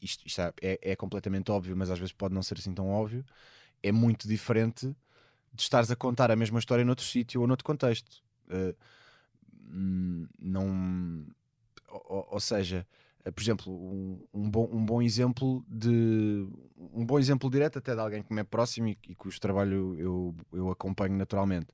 [0.00, 2.88] isto, isto é, é- é completamente óbvio, mas às vezes pode não ser assim tão
[2.88, 3.24] óbvio,
[3.82, 4.94] é muito diferente
[5.52, 8.22] de estares a contar a mesma história noutro sítio ou noutro contexto.
[8.48, 8.74] Uh,
[10.38, 11.26] não
[11.88, 12.86] ou, ou- seja,
[13.24, 16.46] eh, por exemplo, um, um bom, um bom exemplo de
[16.92, 19.94] um bom exemplo direto até de alguém que me é próximo e, e cujo trabalho
[19.98, 21.68] eu, eu acompanho naturalmente.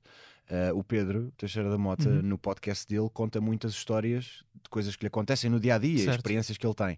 [0.49, 2.21] Eh, o Pedro Teixeira da Mota, Uhum.
[2.21, 5.97] no podcast dele, conta muitas histórias de coisas que lhe acontecem no dia a dia,
[6.05, 6.17] Certo.
[6.17, 6.97] experiências que ele tem.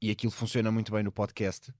[0.00, 1.72] E aquilo funciona muito bem no podcast.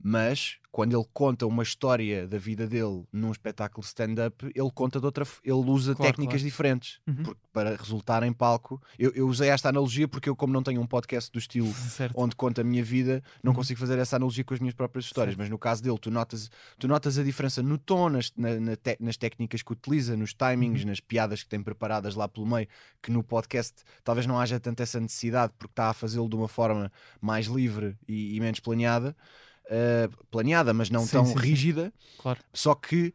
[0.00, 5.06] Mas quando ele conta uma história da vida dele num espetáculo stand-up, ele conta de
[5.06, 6.44] outra, ele usa Claro, técnicas claro.
[6.44, 7.34] diferentes Uhum.
[7.52, 8.80] para resultar em palco.
[8.96, 12.14] Eu, eu usei esta analogia porque eu, como não tenho um podcast do estilo Certo.
[12.16, 13.56] onde conta a minha vida, não Uhum.
[13.56, 15.32] consigo fazer essa analogia com as minhas próprias histórias.
[15.32, 15.40] Certo.
[15.40, 18.76] Mas no caso dele, tu notas, tu notas a diferença no tom, nas, na- na
[18.76, 20.90] te- nas técnicas que utiliza, nos timings, Uhum.
[20.90, 22.68] nas piadas que tem preparadas lá pelo meio,
[23.02, 26.46] que no podcast talvez não haja tanta essa necessidade porque está a fazê-lo de uma
[26.46, 29.16] forma mais livre e, e menos planeada.
[29.70, 32.40] Uh, planeada, mas não Sim, tão sim, rígida, Claro.
[32.54, 33.12] só que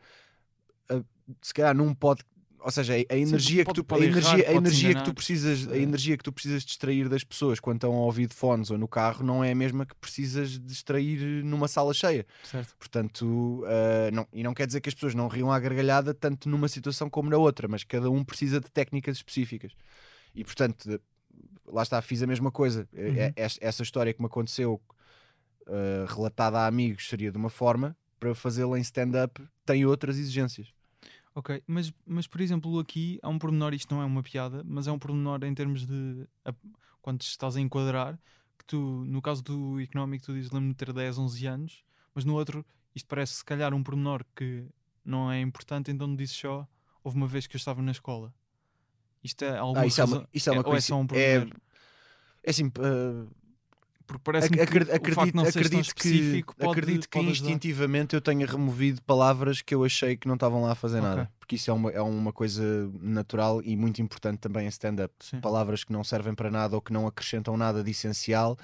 [0.91, 1.04] uh,
[1.41, 2.22] se calhar num pod
[2.66, 5.04] ou seja, a, energia pode- que tu, pode a errar, energia, a pode-se energia que
[5.04, 8.34] tu precisas, a energia que tu precisas distrair das pessoas quando estão a ouvir de
[8.34, 12.26] fones ou no carro não é a mesma que precisas distrair numa sala cheia.
[12.43, 12.74] certo.
[12.80, 13.26] Portanto,
[13.66, 16.70] uh, não, e não quer dizer que as pessoas não riam à gargalhada tanto numa
[16.70, 19.74] situação como na outra, mas cada um precisa de técnicas específicas.
[20.34, 21.01] E portanto,
[21.68, 22.88] lá está, fiz a mesma coisa.
[22.93, 23.34] Uhum.
[23.36, 24.80] es- essa história que me aconteceu
[25.68, 30.74] uh, relatada a amigos seria de uma forma, para fazê-la em stand-up tem outras exigências.
[31.36, 34.88] Ok, mas, mas por exemplo, aqui há um pormenor, isto não é uma piada, mas
[34.88, 36.53] é um pormenor em termos de a-
[37.01, 38.20] quando estás a enquadrar,
[38.57, 41.84] que tu, no caso do económico, tu dizes lembro-me de ter 10, 11 anos,
[42.14, 42.64] mas no outro,
[42.95, 44.66] isto parece se calhar um pormenor que
[45.03, 46.68] não é importante, então dizes só,
[47.03, 48.34] houve uma vez que eu estava na escola.
[49.24, 50.88] Isto é alguma Ah, isso é uma, razão- isso é uma é coisa.
[50.88, 51.47] só um é, pormenor?
[52.43, 53.32] é assim, uh,
[54.06, 57.18] Porque parece-me ac- que acredito, o facto de não acredito que, específico pode, acredito que
[57.20, 57.32] ajudar.
[57.32, 61.10] instintivamente eu tenha removido palavras que eu achei que não estavam lá a fazer Ok.
[61.10, 61.32] nada.
[61.39, 62.64] Porque isso é uma, é uma coisa
[63.01, 65.14] natural e muito importante também em stand-up.
[65.41, 68.58] Palavras que não servem para nada ou que não acrescentam nada de essencial.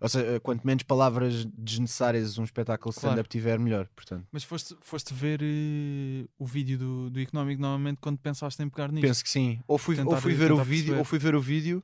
[0.00, 3.12] Ou seja, quanto menos palavras desnecessárias um espetáculo de Claro.
[3.14, 3.88] stand-up tiver, melhor.
[3.96, 8.68] Portanto, Mas foste, foste ver eh, o vídeo do, do económico novamente quando pensaste em
[8.68, 9.06] pegar nisto.
[9.06, 9.60] penso que sim.
[9.66, 10.98] Ou fui, ou Tentar- fui ver o vídeo, perceber.
[10.98, 11.82] ou fui ver o vídeo,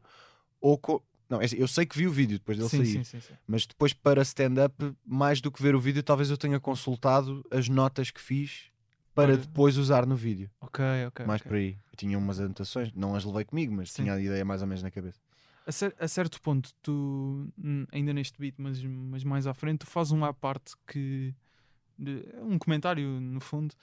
[0.61, 0.76] ou.
[0.76, 2.92] co- Não, é assim, eu sei que vi o vídeo depois dele sim, sair.
[2.92, 3.34] sim, sim, sim.
[3.46, 4.74] Mas depois para stand-up,
[5.06, 8.64] mais do que ver o vídeo, talvez eu tenha consultado as notas que fiz
[9.14, 10.50] para Para- depois usar no vídeo.
[10.60, 11.24] Ok, ok.
[11.26, 11.48] mais ok.
[11.48, 11.78] por aí.
[11.92, 14.02] Eu tinha umas anotações, não as levei comigo, mas Sim.
[14.02, 15.20] tinha a ideia mais ou menos na cabeça.
[15.66, 17.46] A, cer- a certo ponto, tu,
[17.92, 21.32] ainda neste beat, mas, mas mais à frente, tu fazes uma parte que.
[22.42, 23.74] um comentário, no fundo,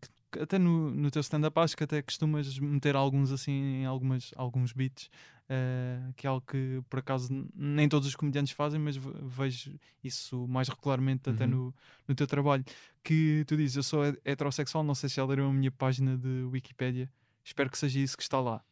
[0.00, 3.86] que, que até no, no teu stand-up acho que até costumas meter alguns assim em
[3.86, 5.08] algumas, alguns beats,
[5.48, 9.78] eh, que é algo que por acaso nem todos os comediantes fazem, mas ve- vejo
[10.02, 11.50] isso mais regularmente até Uhum.
[11.50, 11.74] no,
[12.08, 12.64] no teu trabalho.
[13.02, 16.16] Que tu dizes, eu sou he- heterossexual, não sei se já leram a minha página
[16.16, 17.10] de Wikipédia,
[17.44, 18.64] espero que seja isso que está lá.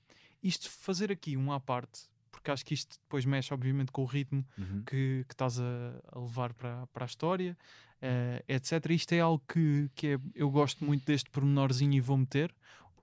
[0.42, 4.06] Isto fazer aqui um à parte, porque acho que isto depois mexe, obviamente, com o
[4.06, 4.82] ritmo Uhum.
[4.86, 7.58] que, que estás a, a levar para, para a história,
[8.00, 8.90] eh, etc.
[8.94, 12.54] Isto é algo que, que é, eu gosto muito deste pormenorzinho e vou meter.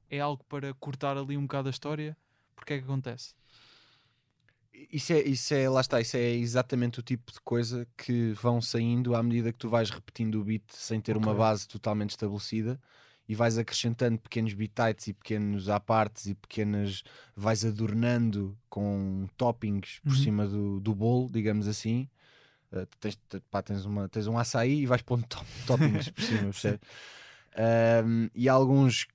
[0.09, 2.17] É algo para cortar ali um bocado a história.
[2.55, 3.35] Porque é que acontece?
[4.91, 8.61] Isso é, isso é, lá está, isso é exatamente o tipo de coisa que vão
[8.61, 11.39] saindo à medida que tu vais repetindo o beat sem ter uma Ok.
[11.39, 12.79] base totalmente estabelecida
[13.27, 17.03] e vais acrescentando pequenos bitites e pequenos apartes e pequenas
[17.35, 20.23] vais adornando com toppings por Uhum.
[20.23, 22.07] cima do, do bolo, digamos assim.
[22.71, 26.21] Uh, tens, te- pá, tens, uma, tens um açaí e vais pondo to- toppings por
[26.21, 26.79] cima, percebes?
[28.05, 29.07] Um, e alguns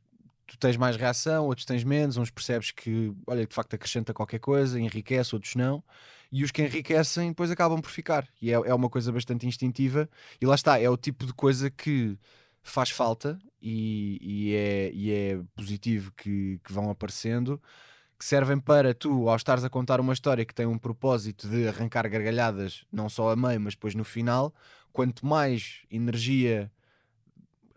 [0.52, 4.38] tu tens mais reação, outros tens menos, uns percebes que, olha, de facto acrescenta qualquer
[4.38, 5.82] coisa, enriquece, outros não.
[6.30, 8.28] E os que enriquecem depois acabam por ficar.
[8.40, 10.08] E é, é uma coisa bastante instintiva.
[10.40, 12.18] E lá está, é o tipo de coisa que
[12.62, 17.60] faz falta e, e é, e é positivo que, que vão aparecendo,
[18.18, 21.66] que servem para tu, ao estares a contar uma história que tem um propósito de
[21.66, 24.54] arrancar gargalhadas, não só a meio, mas depois no final,
[24.92, 26.70] quanto mais energia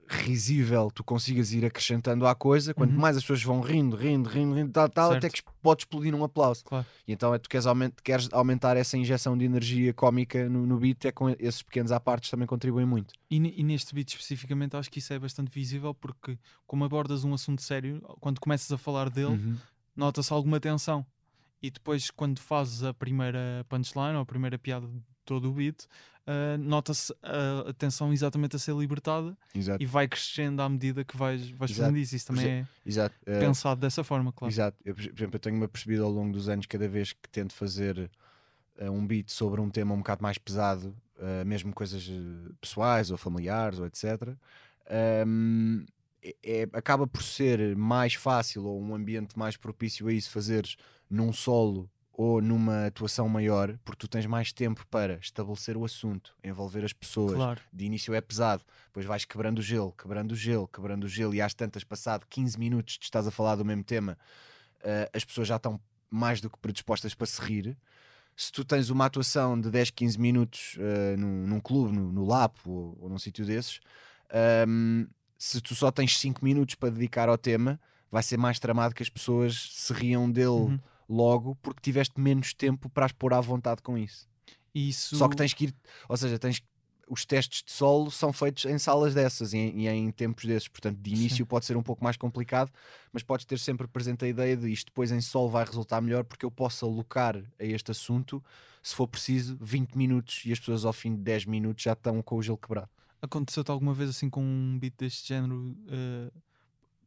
[0.08, 3.00] risível tu consigas ir acrescentando à coisa, quanto Uhum.
[3.00, 5.34] mais as pessoas vão rindo, rindo, rindo, rindo, tal, tal, até Certo.
[5.36, 6.64] que pode explodir num aplauso.
[6.64, 6.86] Claro.
[7.08, 10.78] E então é tu queres, aument queres aumentar essa injeção de energia cómica no, no
[10.78, 13.14] beat, é com esses pequenos apartes também contribuem muito.
[13.30, 16.38] E, e neste beat especificamente acho que isso é bastante visível porque
[16.68, 19.56] como abordas um assunto sério, quando começas a falar dele, Uhum.
[19.96, 21.06] nota-se alguma tensão.
[21.62, 24.88] E depois, quando fazes a primeira punchline ou a primeira piada
[25.26, 25.86] todo o beat,
[26.28, 29.82] ah, nota-se a, a tensão exatamente a ser libertada Exato.
[29.84, 31.82] e vai crescendo à medida que vais, vais Exato.
[31.82, 32.16] fazendo isso.
[32.16, 33.16] Isso também é Exato.
[33.26, 34.52] Eh, pensado dessa forma, claro.
[34.52, 34.78] Exato.
[34.84, 38.10] Eu, por exemplo, eu tenho-me apercebido ao longo dos anos, cada vez que tento fazer
[38.78, 42.10] eh, um beat sobre um tema um bocado mais pesado, eh, mesmo coisas
[42.60, 44.36] pessoais ou familiares ou etc.,
[44.88, 45.86] ehm,
[46.24, 50.76] é- é- acaba por ser mais fácil ou um ambiente mais propício a isso fazeres
[51.10, 56.34] num solo ou numa atuação maior, porque tu tens mais tempo para estabelecer o assunto,
[56.42, 60.36] envolver as pessoas, Claro, de início é pesado, depois vais quebrando o gelo, quebrando o
[60.36, 63.66] gelo, quebrando o gelo, e às tantas, passado 15 minutos, de estás a falar do
[63.66, 64.18] mesmo tema,
[64.82, 67.78] eh, as pessoas já estão mais do que predispostas para se rir.
[68.34, 72.26] Se tu tens uma atuação de 10, 15 minutos eh, num, num clube, no, no
[72.26, 73.82] Lapo ou, ou num sítio desses,
[74.30, 75.06] ehm,
[75.38, 77.78] se tu só tens 5 minutos para dedicar ao tema,
[78.10, 80.80] vai ser mais tramado que as pessoas se riam dele Uhum.
[81.08, 84.28] Logo porque tiveste menos tempo para as pôr à vontade com isso.
[84.74, 85.76] Isso Só que tens que ir,
[86.10, 86.62] ou seja, tens
[87.08, 90.68] os testes de solo são feitos em salas dessas e em, e em tempos desses,
[90.68, 92.72] portanto, de início pode ser um pouco mais complicado,
[93.12, 96.24] mas podes ter sempre presente a ideia de isto depois em solo vai resultar melhor
[96.24, 98.44] porque eu posso alocar a este assunto,
[98.82, 102.22] se for preciso, 20 minutos e as pessoas ao fim de 10 minutos já estão
[102.22, 102.90] com o gelo quebrado.
[103.22, 106.32] aconteceu-te alguma vez assim com um beat deste género, eh,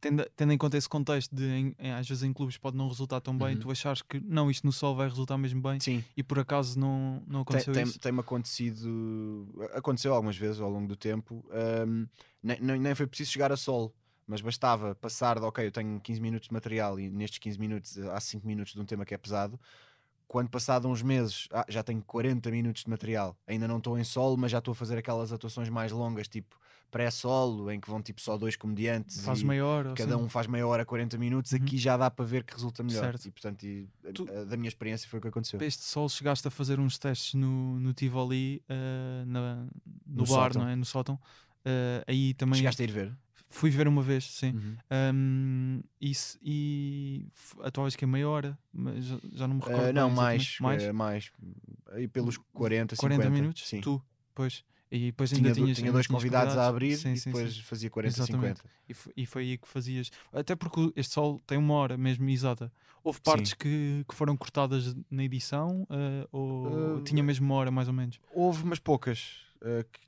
[0.01, 2.89] tendo, tendo em conta esse contexto de em- em- às vezes em clubes pode não
[2.89, 3.61] resultar tão bem, Uhum.
[3.61, 6.79] tu achares que não, isto no sol vai resultar mesmo bem Sim, e por acaso
[6.79, 7.99] não, não tem- aconteceu tem- isso?
[7.99, 11.45] tem-me acontecido, aconteceu algumas vezes ao longo do tempo,
[11.87, 12.07] hum,
[12.43, 13.95] nem, nem, nem foi preciso chegar a solo,
[14.27, 17.99] mas bastava passar de, ok, eu tenho 15 minutos de material e nestes 15 minutos
[17.99, 19.59] há 5 minutos de um tema que é pesado.
[20.29, 24.05] Quando passado uns meses, ah, já tenho 40 minutos de material, ainda não estou em
[24.05, 26.55] solo, mas já estou a fazer aquelas atuações mais longas, tipo
[26.91, 30.25] pré-solo, em que vão tipo só dois comediantes Faz e maior cada assim?
[30.25, 31.59] um faz meia hora, 40 minutos, Uhum.
[31.63, 33.05] aqui já dá para ver que resulta melhor.
[33.05, 33.27] Certo.
[33.27, 35.61] E portanto, e, a- Tu- a- da minha experiência foi o que aconteceu.
[35.63, 39.71] Este sol chegaste a fazer uns testes no, no Tivoli, eh, na- no,
[40.07, 40.63] No bar, sótão.
[40.63, 40.77] não é?
[40.77, 41.19] No sótão.
[41.65, 43.17] Eh, aí também Chegaste a ir ver?
[43.49, 44.53] Fui ver uma vez, sim.
[44.53, 44.77] Uhum.
[45.15, 49.61] Um, isso, e f- a tua que é meia hora, mas já, já não me
[49.61, 49.91] recordo.
[49.91, 50.93] Uh, não, mais, mais?
[50.93, 51.33] mais.
[51.93, 53.31] Aí pelos 40, 40 50.
[53.31, 53.67] minutos?
[53.69, 53.81] Sim.
[53.81, 54.03] Tu,
[54.35, 54.65] pois.
[54.91, 57.55] E depois ainda Tinha, tinhas, tinha dois tinhas convidados a abrir Sim, e sim, depois
[57.57, 57.63] sim.
[57.63, 58.61] fazia 40, Exatamente.
[58.89, 59.11] 50.
[59.17, 60.11] E, e foi aí que fazias.
[60.33, 62.73] Até porque este sol tem uma hora mesmo exata.
[63.05, 67.71] Houve partes que, que foram cortadas na edição uh, ou Uh, tinha mesmo uma hora
[67.71, 68.19] mais ou menos?
[68.33, 69.43] Houve umas poucas.
[69.61, 70.08] uh, que-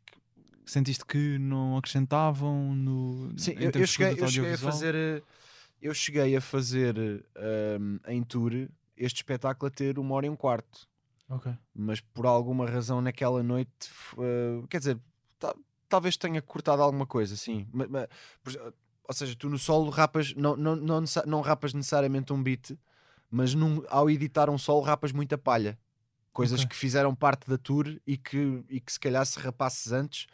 [0.70, 3.32] Sentiste que não acrescentavam no.
[3.36, 5.24] Sim, eu, eu cheguei, eu produto cheguei a fazer.
[5.82, 6.94] Eu cheguei a fazer
[7.80, 8.52] um, em tour
[8.96, 10.86] este espetáculo a ter uma hora e um quarto.
[11.28, 11.52] Ok.
[11.74, 14.98] Mas por alguma razão naquela noite, uh, quer dizer,
[15.38, 15.54] ta-
[15.88, 17.66] talvez tenha cortado alguma coisa, sim.
[17.72, 18.08] Ma- ma-
[18.42, 18.62] por ex-
[19.08, 22.76] ou seja, tu no solo rapas, não, não, não, não rapas necessariamente um beat,
[23.30, 25.76] mas num- ao editar um solo rapas muita palha.
[26.32, 26.68] Coisas Ok.
[26.70, 30.26] que fizeram parte da tour e que, e que se calhar se rapasses antes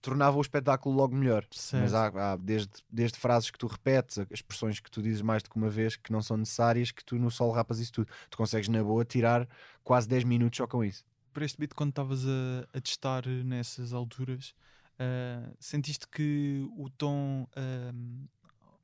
[0.00, 1.46] tornava o espetáculo logo melhor.
[1.72, 1.94] Mas Certo.
[1.94, 5.56] há, há desde, desde frases que tu repetes, expressões que tu dizes mais do que
[5.56, 8.08] uma vez que não são necessárias, que tu no solo rapas isso tudo.
[8.30, 9.48] Tu consegues na boa tirar
[9.84, 11.04] quase 10 minutos só com isso.
[11.32, 14.54] para este beat, quando estavas a, a testar nessas alturas,
[14.98, 18.26] ah, sentiste que o tom, ahm,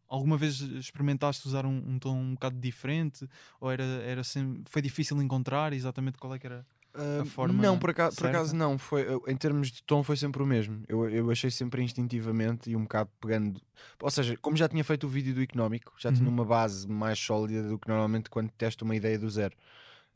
[0.08, 3.28] alguma vez experimentaste usar um, um tom um bocado diferente?
[3.60, 6.66] Ou era, era sempre, foi difícil encontrar exatamente qual é que era?
[6.98, 8.38] Ah, forma não, por acaso, por certa?
[8.38, 8.76] acaso não.
[8.78, 10.82] Foi, em termos de tom, foi sempre o mesmo.
[10.88, 13.60] Eu, eu achei sempre instintivamente e um bocado pegando.
[14.02, 16.34] Ou seja, como já tinha feito o vídeo do económico, já tinha Uhum.
[16.34, 19.54] uma base mais sólida do que normalmente quando testo uma ideia do zero.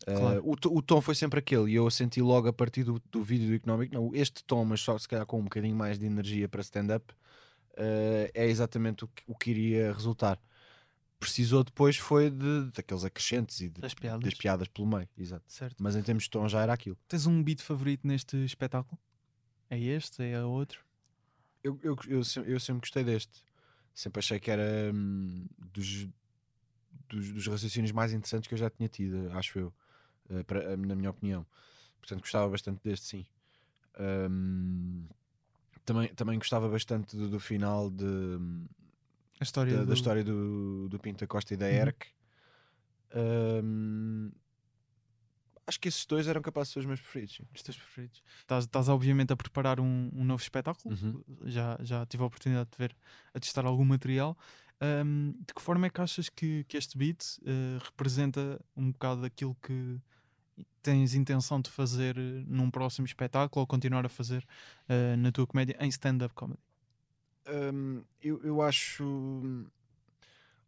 [0.06, 0.42] Ah, Claro.
[0.44, 3.22] o, to- o tom foi sempre aquele e eu senti logo a partir do, do
[3.22, 6.06] vídeo do económico, não, este tom, mas só se calhar com um bocadinho mais de
[6.06, 7.14] energia para stand-up,
[7.76, 10.40] ah, é exatamente o que, o que iria resultar.
[11.22, 14.20] Precisou depois foi de, daqueles acrescentes e de- Das piadas.
[14.24, 15.44] das piadas pelo meio, exato.
[15.46, 15.76] Certo.
[15.82, 16.96] Mas em termos de tom já era aquilo.
[17.08, 18.98] Tens um beat favorito neste espetáculo?
[19.70, 20.22] É este?
[20.22, 20.84] É outro?
[21.62, 23.42] Eu, eu, eu, eu sempre gostei deste.
[23.94, 26.08] Sempre achei que era hum, dos,
[27.08, 29.72] dos, dos raciocínios mais interessantes que eu já tinha tido, acho eu,
[30.28, 31.46] eh, para- na minha opinião.
[32.00, 33.26] Portanto, gostava bastante deste, sim.
[34.28, 35.06] Hum,
[35.84, 38.04] também, também gostava bastante do, do final de,
[39.42, 39.86] A história, da, do...
[39.86, 41.72] da história do, do Pinta Costa e da Uhum.
[41.72, 42.06] ERC.
[43.14, 44.30] Hum,
[45.66, 47.40] acho que esses dois eram capazes de ser os meus preferidos.
[47.54, 48.22] Os teus preferidos.
[48.40, 50.94] Estás, estás obviamente a preparar um, um novo espetáculo.
[50.94, 51.22] Uhum.
[51.44, 52.96] Já, já tive a oportunidade de ver,
[53.34, 54.38] a testar algum material.
[54.80, 59.24] Ahm, de que forma é que achas que, que este beat eh, representa um bocado
[59.24, 60.00] aquilo que
[60.82, 64.44] tens intenção de fazer eh, num próximo espetáculo ou continuar a fazer
[64.88, 66.60] eh, na tua comédia em stand-up comedy?
[67.48, 69.04] Hum, eu, eu acho.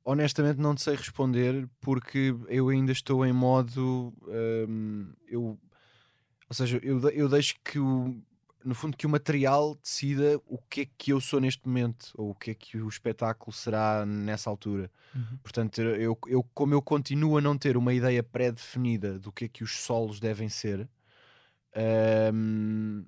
[0.04, 4.12] Honestamente, não te sei responder porque eu ainda estou em modo.
[4.68, 5.58] hum, eu,
[6.48, 8.14] ou seja, eu, eu deixo que o.
[8.64, 12.30] No fundo, que o material decida o que é que eu sou neste momento ou
[12.30, 14.90] o que é que o espetáculo será nessa altura.
[15.42, 19.48] Portanto, eu, eu, como eu continuo a não ter uma ideia pré-definida do que é
[19.48, 20.88] que os solos devem ser,
[22.32, 23.04] hum,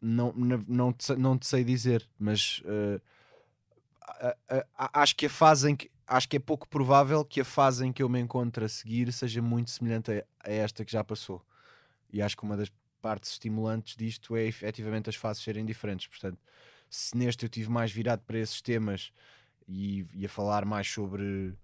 [0.00, 2.62] não, não, não, te, sei- não te sei dizer, mas
[4.02, 7.40] a- a- a- acho que a fase em que acho que é pouco provável que
[7.40, 10.84] a fase em que eu me encontro a seguir seja muito semelhante a, a esta
[10.84, 11.40] que já passou.
[12.12, 12.70] E acho que uma das
[13.00, 16.08] partes estimulantes disto é efetivamente as fases serem diferentes.
[16.08, 16.38] Portanto,
[16.90, 19.12] se neste eu tive mais virado para esses temas
[19.68, 21.54] e, e a falar mais sobre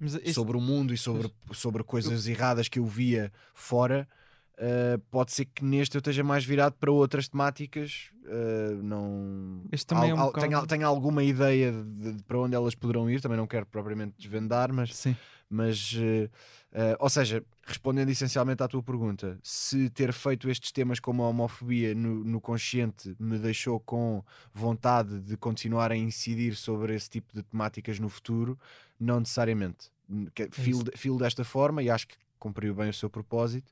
[0.00, 4.08] este- sobre o mundo e sobre, sobre coisas erradas que eu via fora,
[4.58, 8.10] uh, pode ser que neste eu esteja mais virado para outras temáticas.
[8.24, 12.22] uh, não Este também é um Al- al- bocado- tenho, tenho alguma ideia de, de
[12.24, 15.16] para onde elas poderão ir, também não quero propriamente desvendar, mas, Sim.
[15.50, 16.30] mas uh,
[16.98, 21.94] ou seja, respondendo essencialmente à tua pergunta, se ter feito estes temas como a homofobia
[21.94, 27.42] no, no consciente me deixou com vontade de continuar a incidir sobre esse tipo de
[27.42, 28.58] temáticas no futuro,
[28.98, 29.90] não necessariamente.
[30.34, 33.70] Que- Filo, filo desta forma e acho que cumpriu bem o seu propósito,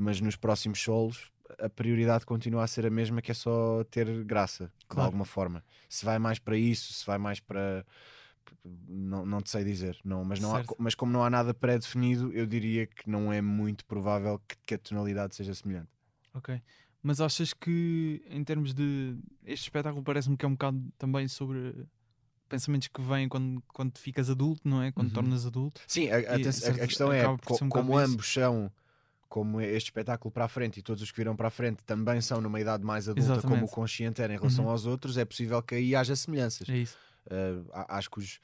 [0.00, 4.24] mas nos próximos solos a prioridade continua a ser a mesma, que é só ter
[4.24, 5.06] graça, de Claro.
[5.06, 5.62] alguma forma.
[5.88, 7.84] Se vai mais para isso, se vai mais para.
[8.88, 12.32] Não, não te sei dizer, não, mas, não há- mas como não há nada pré-definido,
[12.32, 15.88] eu diria que não é muito provável que, que a tonalidade seja semelhante.
[16.34, 16.60] Ok.
[17.02, 19.16] Mas achas que, em termos de.
[19.44, 21.86] Este espetáculo parece-me que é um bocado também sobre
[22.48, 24.92] pensamentos que vêm quando, quando ficas adulto, não é?
[24.92, 25.14] Quando Uhum.
[25.14, 25.80] tornas adulto.
[25.86, 28.70] Sim, a, a- E, a- a questão é, co- um como ambos são,
[29.30, 32.20] como este espetáculo para a frente e todos os que viram para a frente também
[32.20, 33.72] são numa idade mais adulta, como o Exatamente.
[33.72, 34.70] consciente era em relação Uhum.
[34.72, 36.68] aos outros, é possível que aí haja semelhanças.
[36.68, 36.98] É isso.
[37.26, 38.40] Uh, acho que os-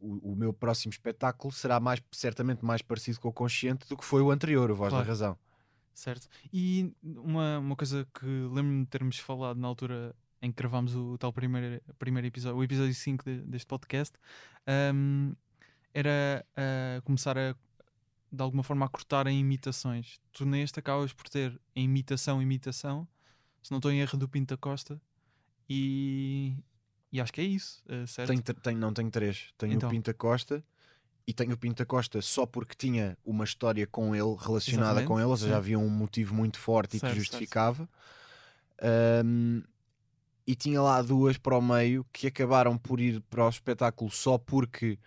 [0.00, 4.04] o, o meu próximo espetáculo será mais, certamente mais parecido com o consciente do que
[4.04, 5.04] foi o anterior, o Voz Claro.
[5.04, 5.36] da Razão.
[5.92, 6.28] Certo.
[6.52, 11.16] E uma, uma coisa que lembro-me de termos falado na altura em que gravámos o
[11.18, 14.14] tal primeiro, primeiro episódio, o episódio 5 de- deste podcast,
[14.94, 15.34] hum,
[15.92, 17.54] era ah, começar a
[18.34, 20.18] de alguma forma a cortar em imitações.
[20.32, 23.06] Tu neste acabas por ter a imitação, imitação,
[23.62, 25.00] se não estou em erro do Pinta Costa,
[25.68, 26.56] e,
[27.12, 28.28] e acho que é isso, ah, certo?
[28.28, 29.48] Tenho, tenho- não tenho três.
[29.56, 29.88] Tenho Então.
[29.88, 30.62] o Pinta Costa
[31.26, 35.18] e tenho o Pinta Costa só porque tinha uma história com ele relacionada Exatamente, com
[35.18, 35.56] ele, ou seja, sim.
[35.56, 37.24] havia um motivo muito forte e Certo, que certo.
[37.30, 37.88] justificava.
[39.24, 39.62] Um,
[40.46, 44.36] e tinha lá duas para o meio que acabaram por ir para o espetáculo só
[44.36, 44.98] porque.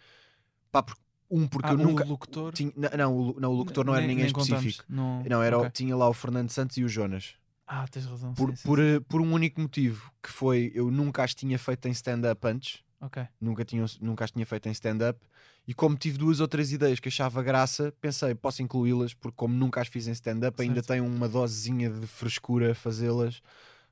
[0.71, 0.97] Pá, por-
[1.29, 2.03] um, porque Ah, eu o nunca.
[2.03, 2.53] locutor?
[2.53, 4.85] tinha- não, não, o, o locutor não era Nem- ninguém nem específico.
[4.87, 5.71] Não, Não, era, o- ok.
[5.71, 7.33] tinha lá o Fernando Santos e o Jonas.
[7.65, 8.33] Ah, tens razão.
[8.33, 8.85] Por, sim, sim, por, sim.
[8.85, 12.79] eh, por um único motivo, que foi eu nunca as tinha feito em stand-up antes,
[13.01, 13.25] Ok.
[13.41, 15.19] nunca, tinha, nunca as tinha feito em stand-up,
[15.67, 19.53] e como tive duas ou três ideias que achava graça, pensei, posso incluí-las, porque como
[19.53, 23.41] nunca as fiz em stand-up, ainda tenho uma dosezinha de frescura a fazê-las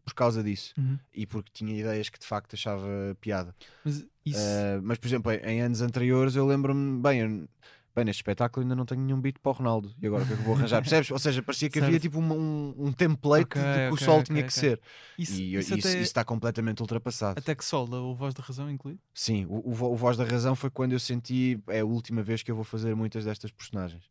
[0.06, 0.74] por causa disso.
[0.78, 0.98] Uhum.
[1.14, 2.88] E porque tinha ideias que de facto achava
[3.20, 3.54] piada.
[3.84, 4.40] Mas isso.
[4.40, 7.50] Uh, mas, por exemplo, em, anos anteriores, eu lembro-me, bem, eu-
[7.96, 9.94] bem, neste espetáculo ainda não tenho nenhum beat para o Ronaldo.
[10.02, 10.82] E agora o que é que eu vou arranjar?
[10.84, 11.10] Percebes?
[11.12, 12.02] Ou seja, parecia que havia Certo.
[12.04, 14.80] tipo um, um, template Ok, do que o ok, sol ok, tinha que ser.
[15.18, 17.40] Isso, e isso até, isso está completamente ultrapassado.
[17.40, 19.00] até que solda o Voz da Razão incluído?
[19.14, 21.60] Sim, o, o, o Voz da Razão foi quando eu senti.
[21.68, 24.04] É a última vez que eu vou fazer muitas destas personagens.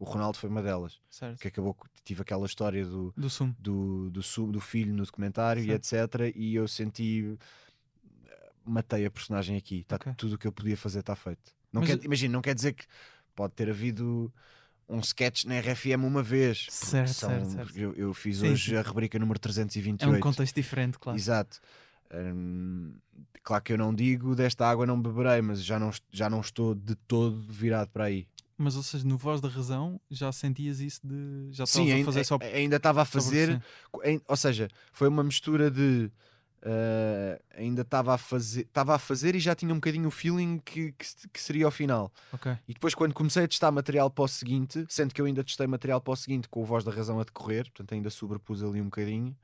[0.00, 0.98] O Ronaldo foi uma delas.
[1.10, 1.38] Certo.
[1.38, 1.74] Que acabou.
[1.74, 3.28] que Tive aquela história do, Do
[3.58, 6.32] do, do, do filho no documentário e etc.
[6.34, 7.36] E eu senti.
[8.64, 9.84] Matei a personagem aqui.
[9.84, 10.12] Tá, Ok.
[10.16, 11.52] Tudo o que eu podia fazer está feito.
[11.72, 12.84] Não Mas- quer, imagina, não quer dizer que
[13.34, 14.32] pode ter havido
[14.88, 16.66] um sketch na RFM uma vez.
[16.70, 17.78] Certo, são- certo, certo.
[17.78, 18.76] Eu, eu fiz Sim, hoje sim.
[18.76, 20.16] a rubrica número É 328.
[20.16, 21.18] um contexto diferente, claro.
[21.18, 21.60] Exato.
[22.12, 22.94] Hum,
[23.42, 26.74] claro que eu não digo desta água não beberei, mas já não, já não estou
[26.74, 28.26] de todo virado para aí.
[28.62, 31.48] Mas, ou seja, no Voz da Razão já sentias isso de.
[31.50, 32.38] Já Sim, estavas a ainda, fazer só.
[32.54, 33.62] ainda estava a fazer,
[34.28, 36.10] ou seja, foi uma mistura de
[36.62, 40.58] ah, ainda estava a fazer, estava a fazer e já tinha um bocadinho o feeling
[40.58, 42.12] que, que, que seria o final.
[42.32, 42.52] Ok.
[42.68, 45.66] E depois, quando comecei a testar material para o seguinte, sendo que eu ainda testei
[45.66, 48.80] material para o seguinte com o voz da razão a decorrer, portanto, ainda sobrepus ali
[48.80, 49.34] um bocadinho,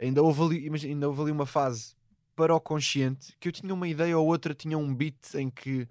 [0.00, 1.94] ainda houve ali, imagina, ainda houve ali uma fase
[2.34, 5.86] para o consciente que eu tinha uma ideia ou outra, tinha um beat em que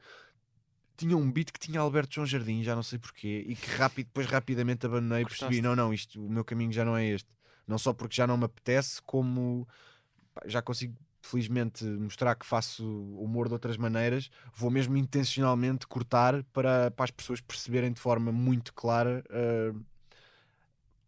[1.01, 4.07] tinha um beat que tinha Alberto João Jardim, já não sei porquê, e que rápido,
[4.07, 7.29] depois rapidamente abandonei e percebi: não, não, isto, o meu caminho já não é este.
[7.67, 9.67] Não só porque já não me apetece, como
[10.33, 12.83] pá, já consigo felizmente mostrar que faço
[13.15, 18.31] humor de outras maneiras, vou mesmo intencionalmente cortar para, para as pessoas perceberem de forma
[18.31, 19.85] muito clara uh,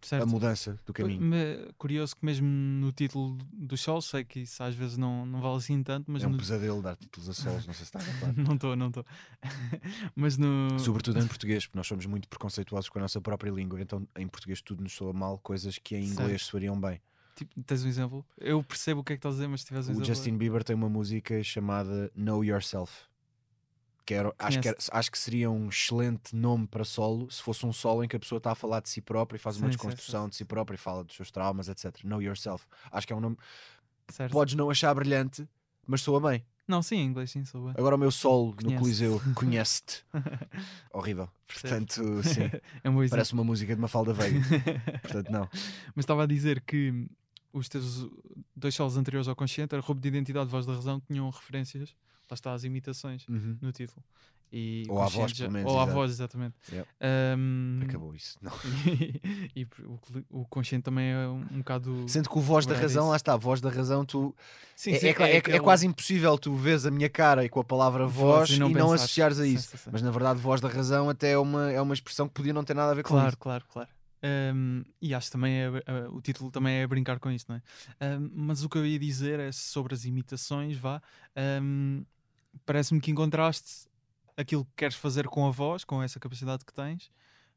[0.05, 0.27] a Certo.
[0.27, 1.21] mudança do caminho.
[1.77, 5.57] Curioso que mesmo no título do show, sei que isso às vezes não, não vale
[5.57, 6.37] assim tanto, mas É um no...
[6.37, 8.33] pesadelo dar títulos a solos, não sei se está a claro.
[8.41, 9.05] não estou, não estou.
[10.15, 10.77] mas no.
[10.79, 14.27] Sobretudo em português, porque nós somos muito preconceituosos com a nossa própria língua, então em
[14.27, 16.51] português tudo nos soa mal, coisas que em inglês Certo.
[16.51, 17.01] soariam bem.
[17.35, 18.23] Tipo, tens um exemplo?
[18.37, 20.05] Eu percebo o que é que estás a dizer, mas se tiveres um O exemplo.
[20.07, 22.93] Justin Bieber tem uma música chamada Know Yourself.
[24.05, 27.65] Que era, acho, que era- acho que seria um excelente nome para solo se fosse
[27.65, 29.67] um solo em que a pessoa está a falar de si própria e faz uma
[29.67, 32.03] Sim, sim, desconstrução de si própria e fala dos seus traumas, etc.
[32.03, 32.65] Know Yourself.
[32.91, 33.37] Acho que é um nome.
[34.09, 34.31] Certo.
[34.33, 35.47] Podes não achar brilhante,
[35.87, 36.45] mas soa bem.
[36.67, 37.73] Não, sim, em inglês sim, sou bem.
[37.77, 38.75] Agora o meu solo no.
[38.77, 40.03] Coliseu conhece-te.
[40.93, 41.29] Horrível.
[41.47, 42.49] Portanto, sim.
[42.83, 43.07] É um.
[43.09, 44.39] Parece uma música de uma falda veiga.
[45.01, 45.47] Portanto, não.
[45.95, 47.07] Mas estava a dizer que
[47.51, 48.09] os teus
[48.55, 51.95] dois solos anteriores ao consciente, era roubo de identidade, voz da razão, tinham referências,
[52.29, 53.57] lá está, as imitações Uhum.
[53.61, 54.03] no título.
[54.55, 55.97] E Ou à voz, já- pelo menos, Ou à exato.
[55.97, 56.53] voz, exatamente.
[56.71, 56.87] Yep.
[57.01, 58.37] Ahm, Acabou isso.
[58.39, 58.51] Não.
[59.55, 62.05] e o, cli- o consciente também é um, um bocado.
[62.07, 63.09] Sendo que o voz da razão, isso.
[63.09, 64.35] lá está, a voz da razão, tu
[64.75, 67.49] Sim, é, sim, é- é- é aquele- quase impossível tu vês a minha cara e
[67.49, 68.93] com a palavra voz, e não, pensares.
[69.01, 69.75] associares a isso.
[69.75, 69.89] sim.
[69.91, 72.63] Mas na verdade, voz da razão até é uma, é uma expressão que podia não
[72.63, 73.37] ter nada a ver com Claro, isso.
[73.39, 73.89] claro, claro.
[74.55, 77.57] Um, e acho que também é, é- o título também é brincar com isso, não
[77.57, 78.17] é?
[78.17, 81.01] Um, mas o que eu ia dizer é sobre as imitações, vá.
[81.61, 82.05] um,
[82.65, 83.87] Parece-me que encontraste
[84.37, 87.07] aquilo que queres fazer com a voz, com essa capacidade que tens,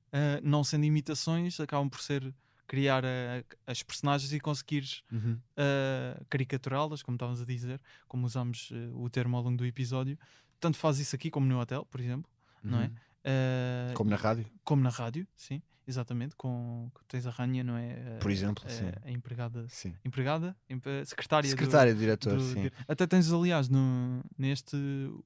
[0.08, 2.34] uh, não sendo imitações, acabam por ser
[2.66, 5.38] criar uh, as personagens e conseguires Uhum.
[5.56, 10.18] uh, caricaturá-las, como estávamos a dizer, como usamos uh, o termo ao longo do episódio.
[10.58, 12.28] Tanto faz isso aqui como no hotel, por exemplo,
[12.64, 12.86] não é?
[12.86, 12.92] Uhum.
[13.26, 18.18] Uh, Como na rádio, como na rádio, sim, exatamente, com tens a Rania, não é?
[18.20, 18.64] por exemplo.
[18.66, 18.90] A, sim.
[19.04, 19.94] a empregada, sim.
[20.04, 21.48] empregada, Empe- secretária,
[21.94, 22.70] do- diretor, do- sim.
[22.88, 24.76] até tens aliás no, neste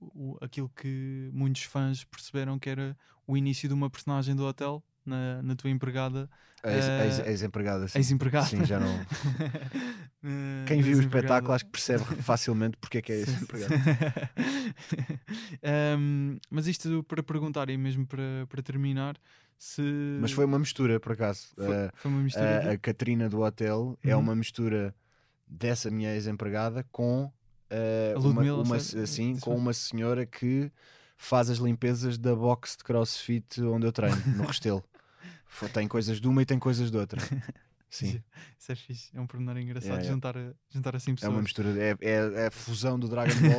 [0.01, 2.97] o- aquilo que muitos fãs perceberam que era
[3.27, 6.29] o início de uma personagem do hotel na, na tua empregada,
[6.63, 7.99] Ex- eh, ex- Ex-empregada, sim.
[7.99, 8.47] ex-empregada.
[8.47, 8.89] Sim, já não.
[10.23, 11.19] Eh, Quem viu o ex-empregada.
[11.27, 13.75] espetáculo acho que percebe facilmente porque é que é ex-empregada.
[13.75, 14.97] sim.
[15.65, 19.17] Ahm, mas isto para perguntar e mesmo para, para terminar,
[19.63, 19.83] se
[20.21, 21.49] Mas foi uma mistura, por acaso.
[21.55, 24.23] foi, Eh, foi uma mistura a, de- a Catarina do hotel é Uhum.
[24.23, 24.95] uma mistura
[25.47, 27.31] dessa minha ex-empregada com
[27.71, 30.73] A uma, uma- assim, com uma senhora que
[31.19, 34.83] faz as limpezas da box de crossfit onde eu treino, no Restelo.
[35.75, 37.21] Tem coisas de uma e tem coisas de outra.
[37.91, 38.23] Sim,
[38.59, 40.15] Isso é fixe, é um pormenor engraçado Yeah, yeah.
[40.15, 41.33] Juntar, juntar assim é pessoas.
[41.33, 43.59] uma mistura, é, é, é a fusão do Dragon Ball.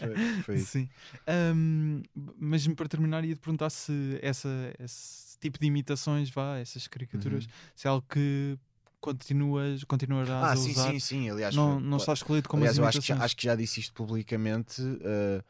[0.00, 0.70] Foi- foi isso.
[0.72, 0.88] Sim.
[1.26, 2.02] Ahm,
[2.38, 4.48] mesmo para terminar, ia te perguntar se essa,
[4.78, 7.50] esse tipo de imitações, vá, essas caricaturas, Uhum.
[7.74, 8.56] se é algo que
[9.00, 10.92] continuas, continuarás Ah, a sim, usar.
[10.92, 11.30] sim, sim.
[11.30, 13.80] Aliás, não, não está escolhido como Aliás, eu acho que, já, acho que já disse
[13.80, 14.80] isto publicamente.
[14.80, 15.44] uh,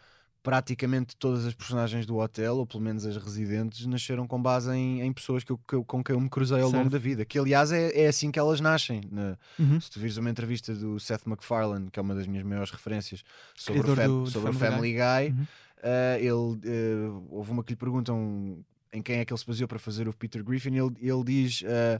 [0.44, 5.00] praticamente todas as personagens do hotel, ou pelo menos as residentes, nasceram com base em,
[5.00, 6.92] em pessoas que eu- que eu- com quem eu me cruzei ao longo Certo.
[6.92, 7.24] da vida.
[7.24, 9.00] Que aliás é, é assim que elas nascem.
[9.10, 9.36] né?
[9.58, 9.80] Uhum.
[9.80, 13.24] Se tu vires uma entrevista do Seth MacFarlane, que é uma das minhas maiores referências,
[13.56, 15.46] sobre, fam- do- do sobre o Family Family Guy, Uhum.
[15.78, 18.58] uh, ele, uh, houve uma que lhe perguntam
[18.92, 21.62] em quem é que ele se baseou para fazer o Peter Griffin, ele, ele diz.
[21.62, 21.98] uh,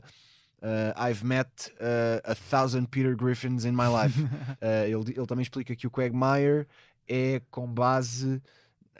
[0.61, 4.21] uh, I've met uh, a thousand Peter Griffins in my life.
[4.21, 4.27] Uh,
[4.87, 6.67] ele, ele também explica que o Quagmire
[7.07, 8.41] é com base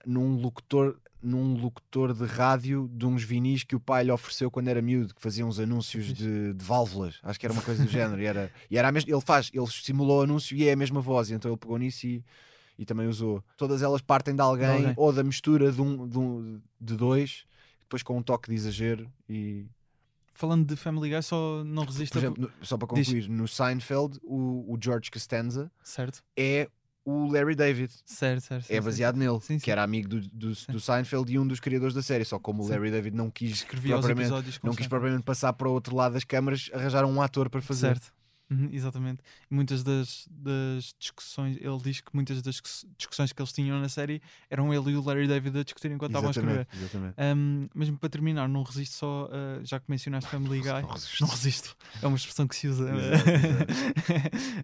[0.05, 4.67] num locutor num locutor de rádio de uns vinis que o pai lhe ofereceu quando
[4.67, 7.89] era miúdo, que fazia uns anúncios de, de válvulas, acho que era uma coisa do
[7.89, 10.75] género, e era, e era mesma, ele faz, ele simulou o anúncio e é a
[10.75, 12.23] mesma voz, então ele pegou nisso e,
[12.77, 13.43] e também usou.
[13.57, 14.93] Todas elas partem de alguém, alguém.
[14.95, 17.43] ou da mistura de, um, de, um- de dois,
[17.81, 19.65] depois com um toque de exagero e
[20.31, 22.21] Falando de Family Guy, só não por resiste a...
[22.21, 23.07] exemplo, no- só para Diz.
[23.07, 26.69] concluir, no Seinfeld o, o George Costanza Certo, é
[27.05, 27.91] o Larry David.
[28.05, 28.69] certo, certo.
[28.69, 29.59] É baseado nele, Sim, sim.
[29.59, 32.25] que era amigo do, do, do Seinfeld e um dos criadores da série.
[32.25, 32.67] Só como o.
[32.67, 36.23] Larry David não quis Escrevia propriamente, não quis propriamente passar para o outro lado das
[36.23, 37.95] câmaras, arranjaram um ator para fazer.
[37.99, 38.11] Certo.
[38.47, 39.21] Uhum, exatamente.
[39.49, 43.89] Muitas das, das discussões, ele diz que muitas das discuss- discussões que eles tinham na
[43.89, 44.21] série
[44.51, 46.67] eram ele e o Larry David a discutir enquanto estavam a escrever.
[46.71, 47.15] Exatamente.
[47.19, 50.81] Um, mesmo para terminar, não resisto só, uh, já que mencionaste Family Guy.
[50.83, 51.21] Não resisto.
[51.21, 52.89] Não resisto, é uma expressão que se usa.
[52.95, 53.29] Exato,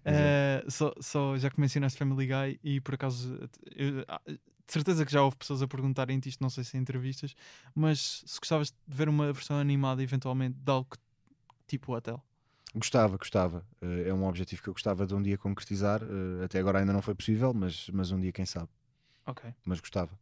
[0.05, 3.33] Uh, só, só já que mencionaste Family Guy e por acaso
[3.75, 4.39] eu- ah, de
[4.73, 7.35] certeza que já houve pessoas a perguntarem-te isto, não sei se em entrevistas,
[7.75, 10.89] mas se gostavas de ver uma versão animada eventualmente de algo
[11.67, 12.23] tipo o Hotel.
[12.73, 13.65] Gostava, gostava.
[13.81, 16.01] Eh, é um objetivo que eu gostava de um dia concretizar.
[16.03, 18.69] Eh, até agora ainda não foi possível, mas, mas um dia, quem sabe.
[19.25, 19.53] Ok.
[19.65, 20.17] Mas gostava.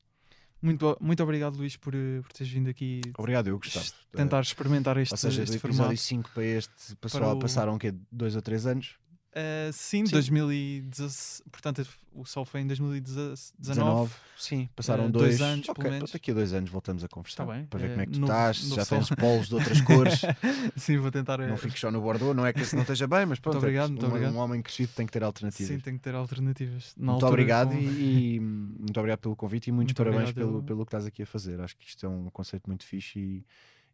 [0.62, 3.86] Muito, muito obrigado, Luís, por, eh, por teres vindo aqui Obrigado, eu gostava.
[4.12, 5.98] Tentar experimentar este, Ou seja, do este episódio formato.
[6.02, 7.94] 5 para este passou, Para o- passaram o quê?
[8.12, 8.98] Dois ou três anos?
[9.30, 10.12] Uh, sim, Sim.
[10.14, 13.40] 2016, portanto o Sol foi em 2019.
[13.60, 14.12] 19.
[14.36, 16.12] Sim, passaram Eh, dois, dois anos, pelo Ok, menos.
[16.12, 17.46] Daqui a dois anos voltamos a conversar.
[17.46, 18.98] Tá bem, Para ver eh, como é que tu novo- estás, novo já sol.
[18.98, 20.22] tens polos de outras cores.
[20.76, 21.38] sim, vou tentar.
[21.38, 22.36] não fiques só no Bordeaux.
[22.36, 23.58] Não é que esse não esteja bem, mas pronto.
[23.58, 24.34] é que obrigado, muito um, obrigado.
[24.34, 25.68] um homem crescido tem que ter alternativas.
[25.76, 26.94] Sim, tem que ter alternativas.
[26.98, 30.64] Na muito obrigado e, e muito obrigado pelo convite e muitos Muito parabéns pelo, eu-
[30.64, 31.62] pelo que estás aqui a fazer.
[31.62, 33.46] Acho que isto é um conceito muito fixe e, e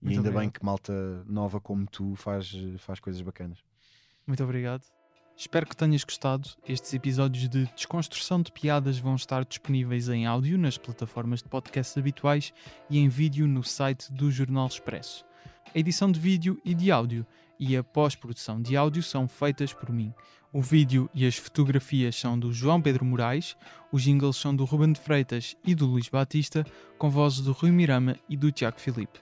[0.01, 0.53] Muito ainda bem obrigado.
[0.53, 3.59] que malta nova como tu faz, faz coisas bacanas.
[4.25, 4.81] Muito obrigado.
[5.37, 6.49] Espero que tenhas gostado.
[6.67, 11.97] Estes episódios de desconstrução de piadas vão estar disponíveis em áudio nas plataformas de podcasts
[11.97, 12.53] habituais
[12.89, 15.25] e em vídeo no site do Jornal Expresso.
[15.73, 17.25] A edição de vídeo e de áudio
[17.59, 20.13] e a pós-produção de áudio são feitas por mim.
[20.53, 23.57] O vídeo e as fotografias são do João Pedro Moraes,
[23.91, 26.65] os jingles são do Ruben de Freitas e do Luís Batista,
[26.97, 29.19] com vozes do Rui Mirama e do Tiago Filipe.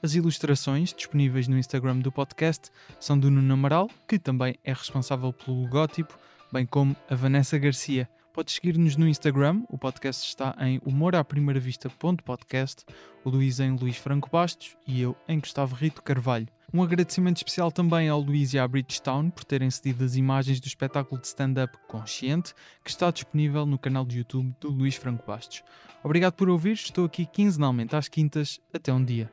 [0.00, 2.70] As ilustrações, disponíveis no Instagram do podcast,
[3.00, 6.16] são do Nuno Amaral, que também é responsável pelo logótipo,
[6.52, 8.08] bem como a Vanessa Garcia.
[8.32, 12.84] Podes seguir-nos no Instagram, o podcast está em humoraprimeiravista.podcast,
[13.24, 16.46] o Luís em Luís Franco Bastos e eu em Gustavo Rito Carvalho.
[16.72, 20.68] Um agradecimento especial também ao Luís e à Bridgestone por terem cedido as imagens do
[20.68, 25.64] espetáculo de stand-up Consciente, que está disponível no canal de YouTube do Luís Franco Bastos.
[26.04, 28.60] Obrigado por ouvir, estou aqui quinzenalmente às quintas.
[28.72, 29.28] Até um dia.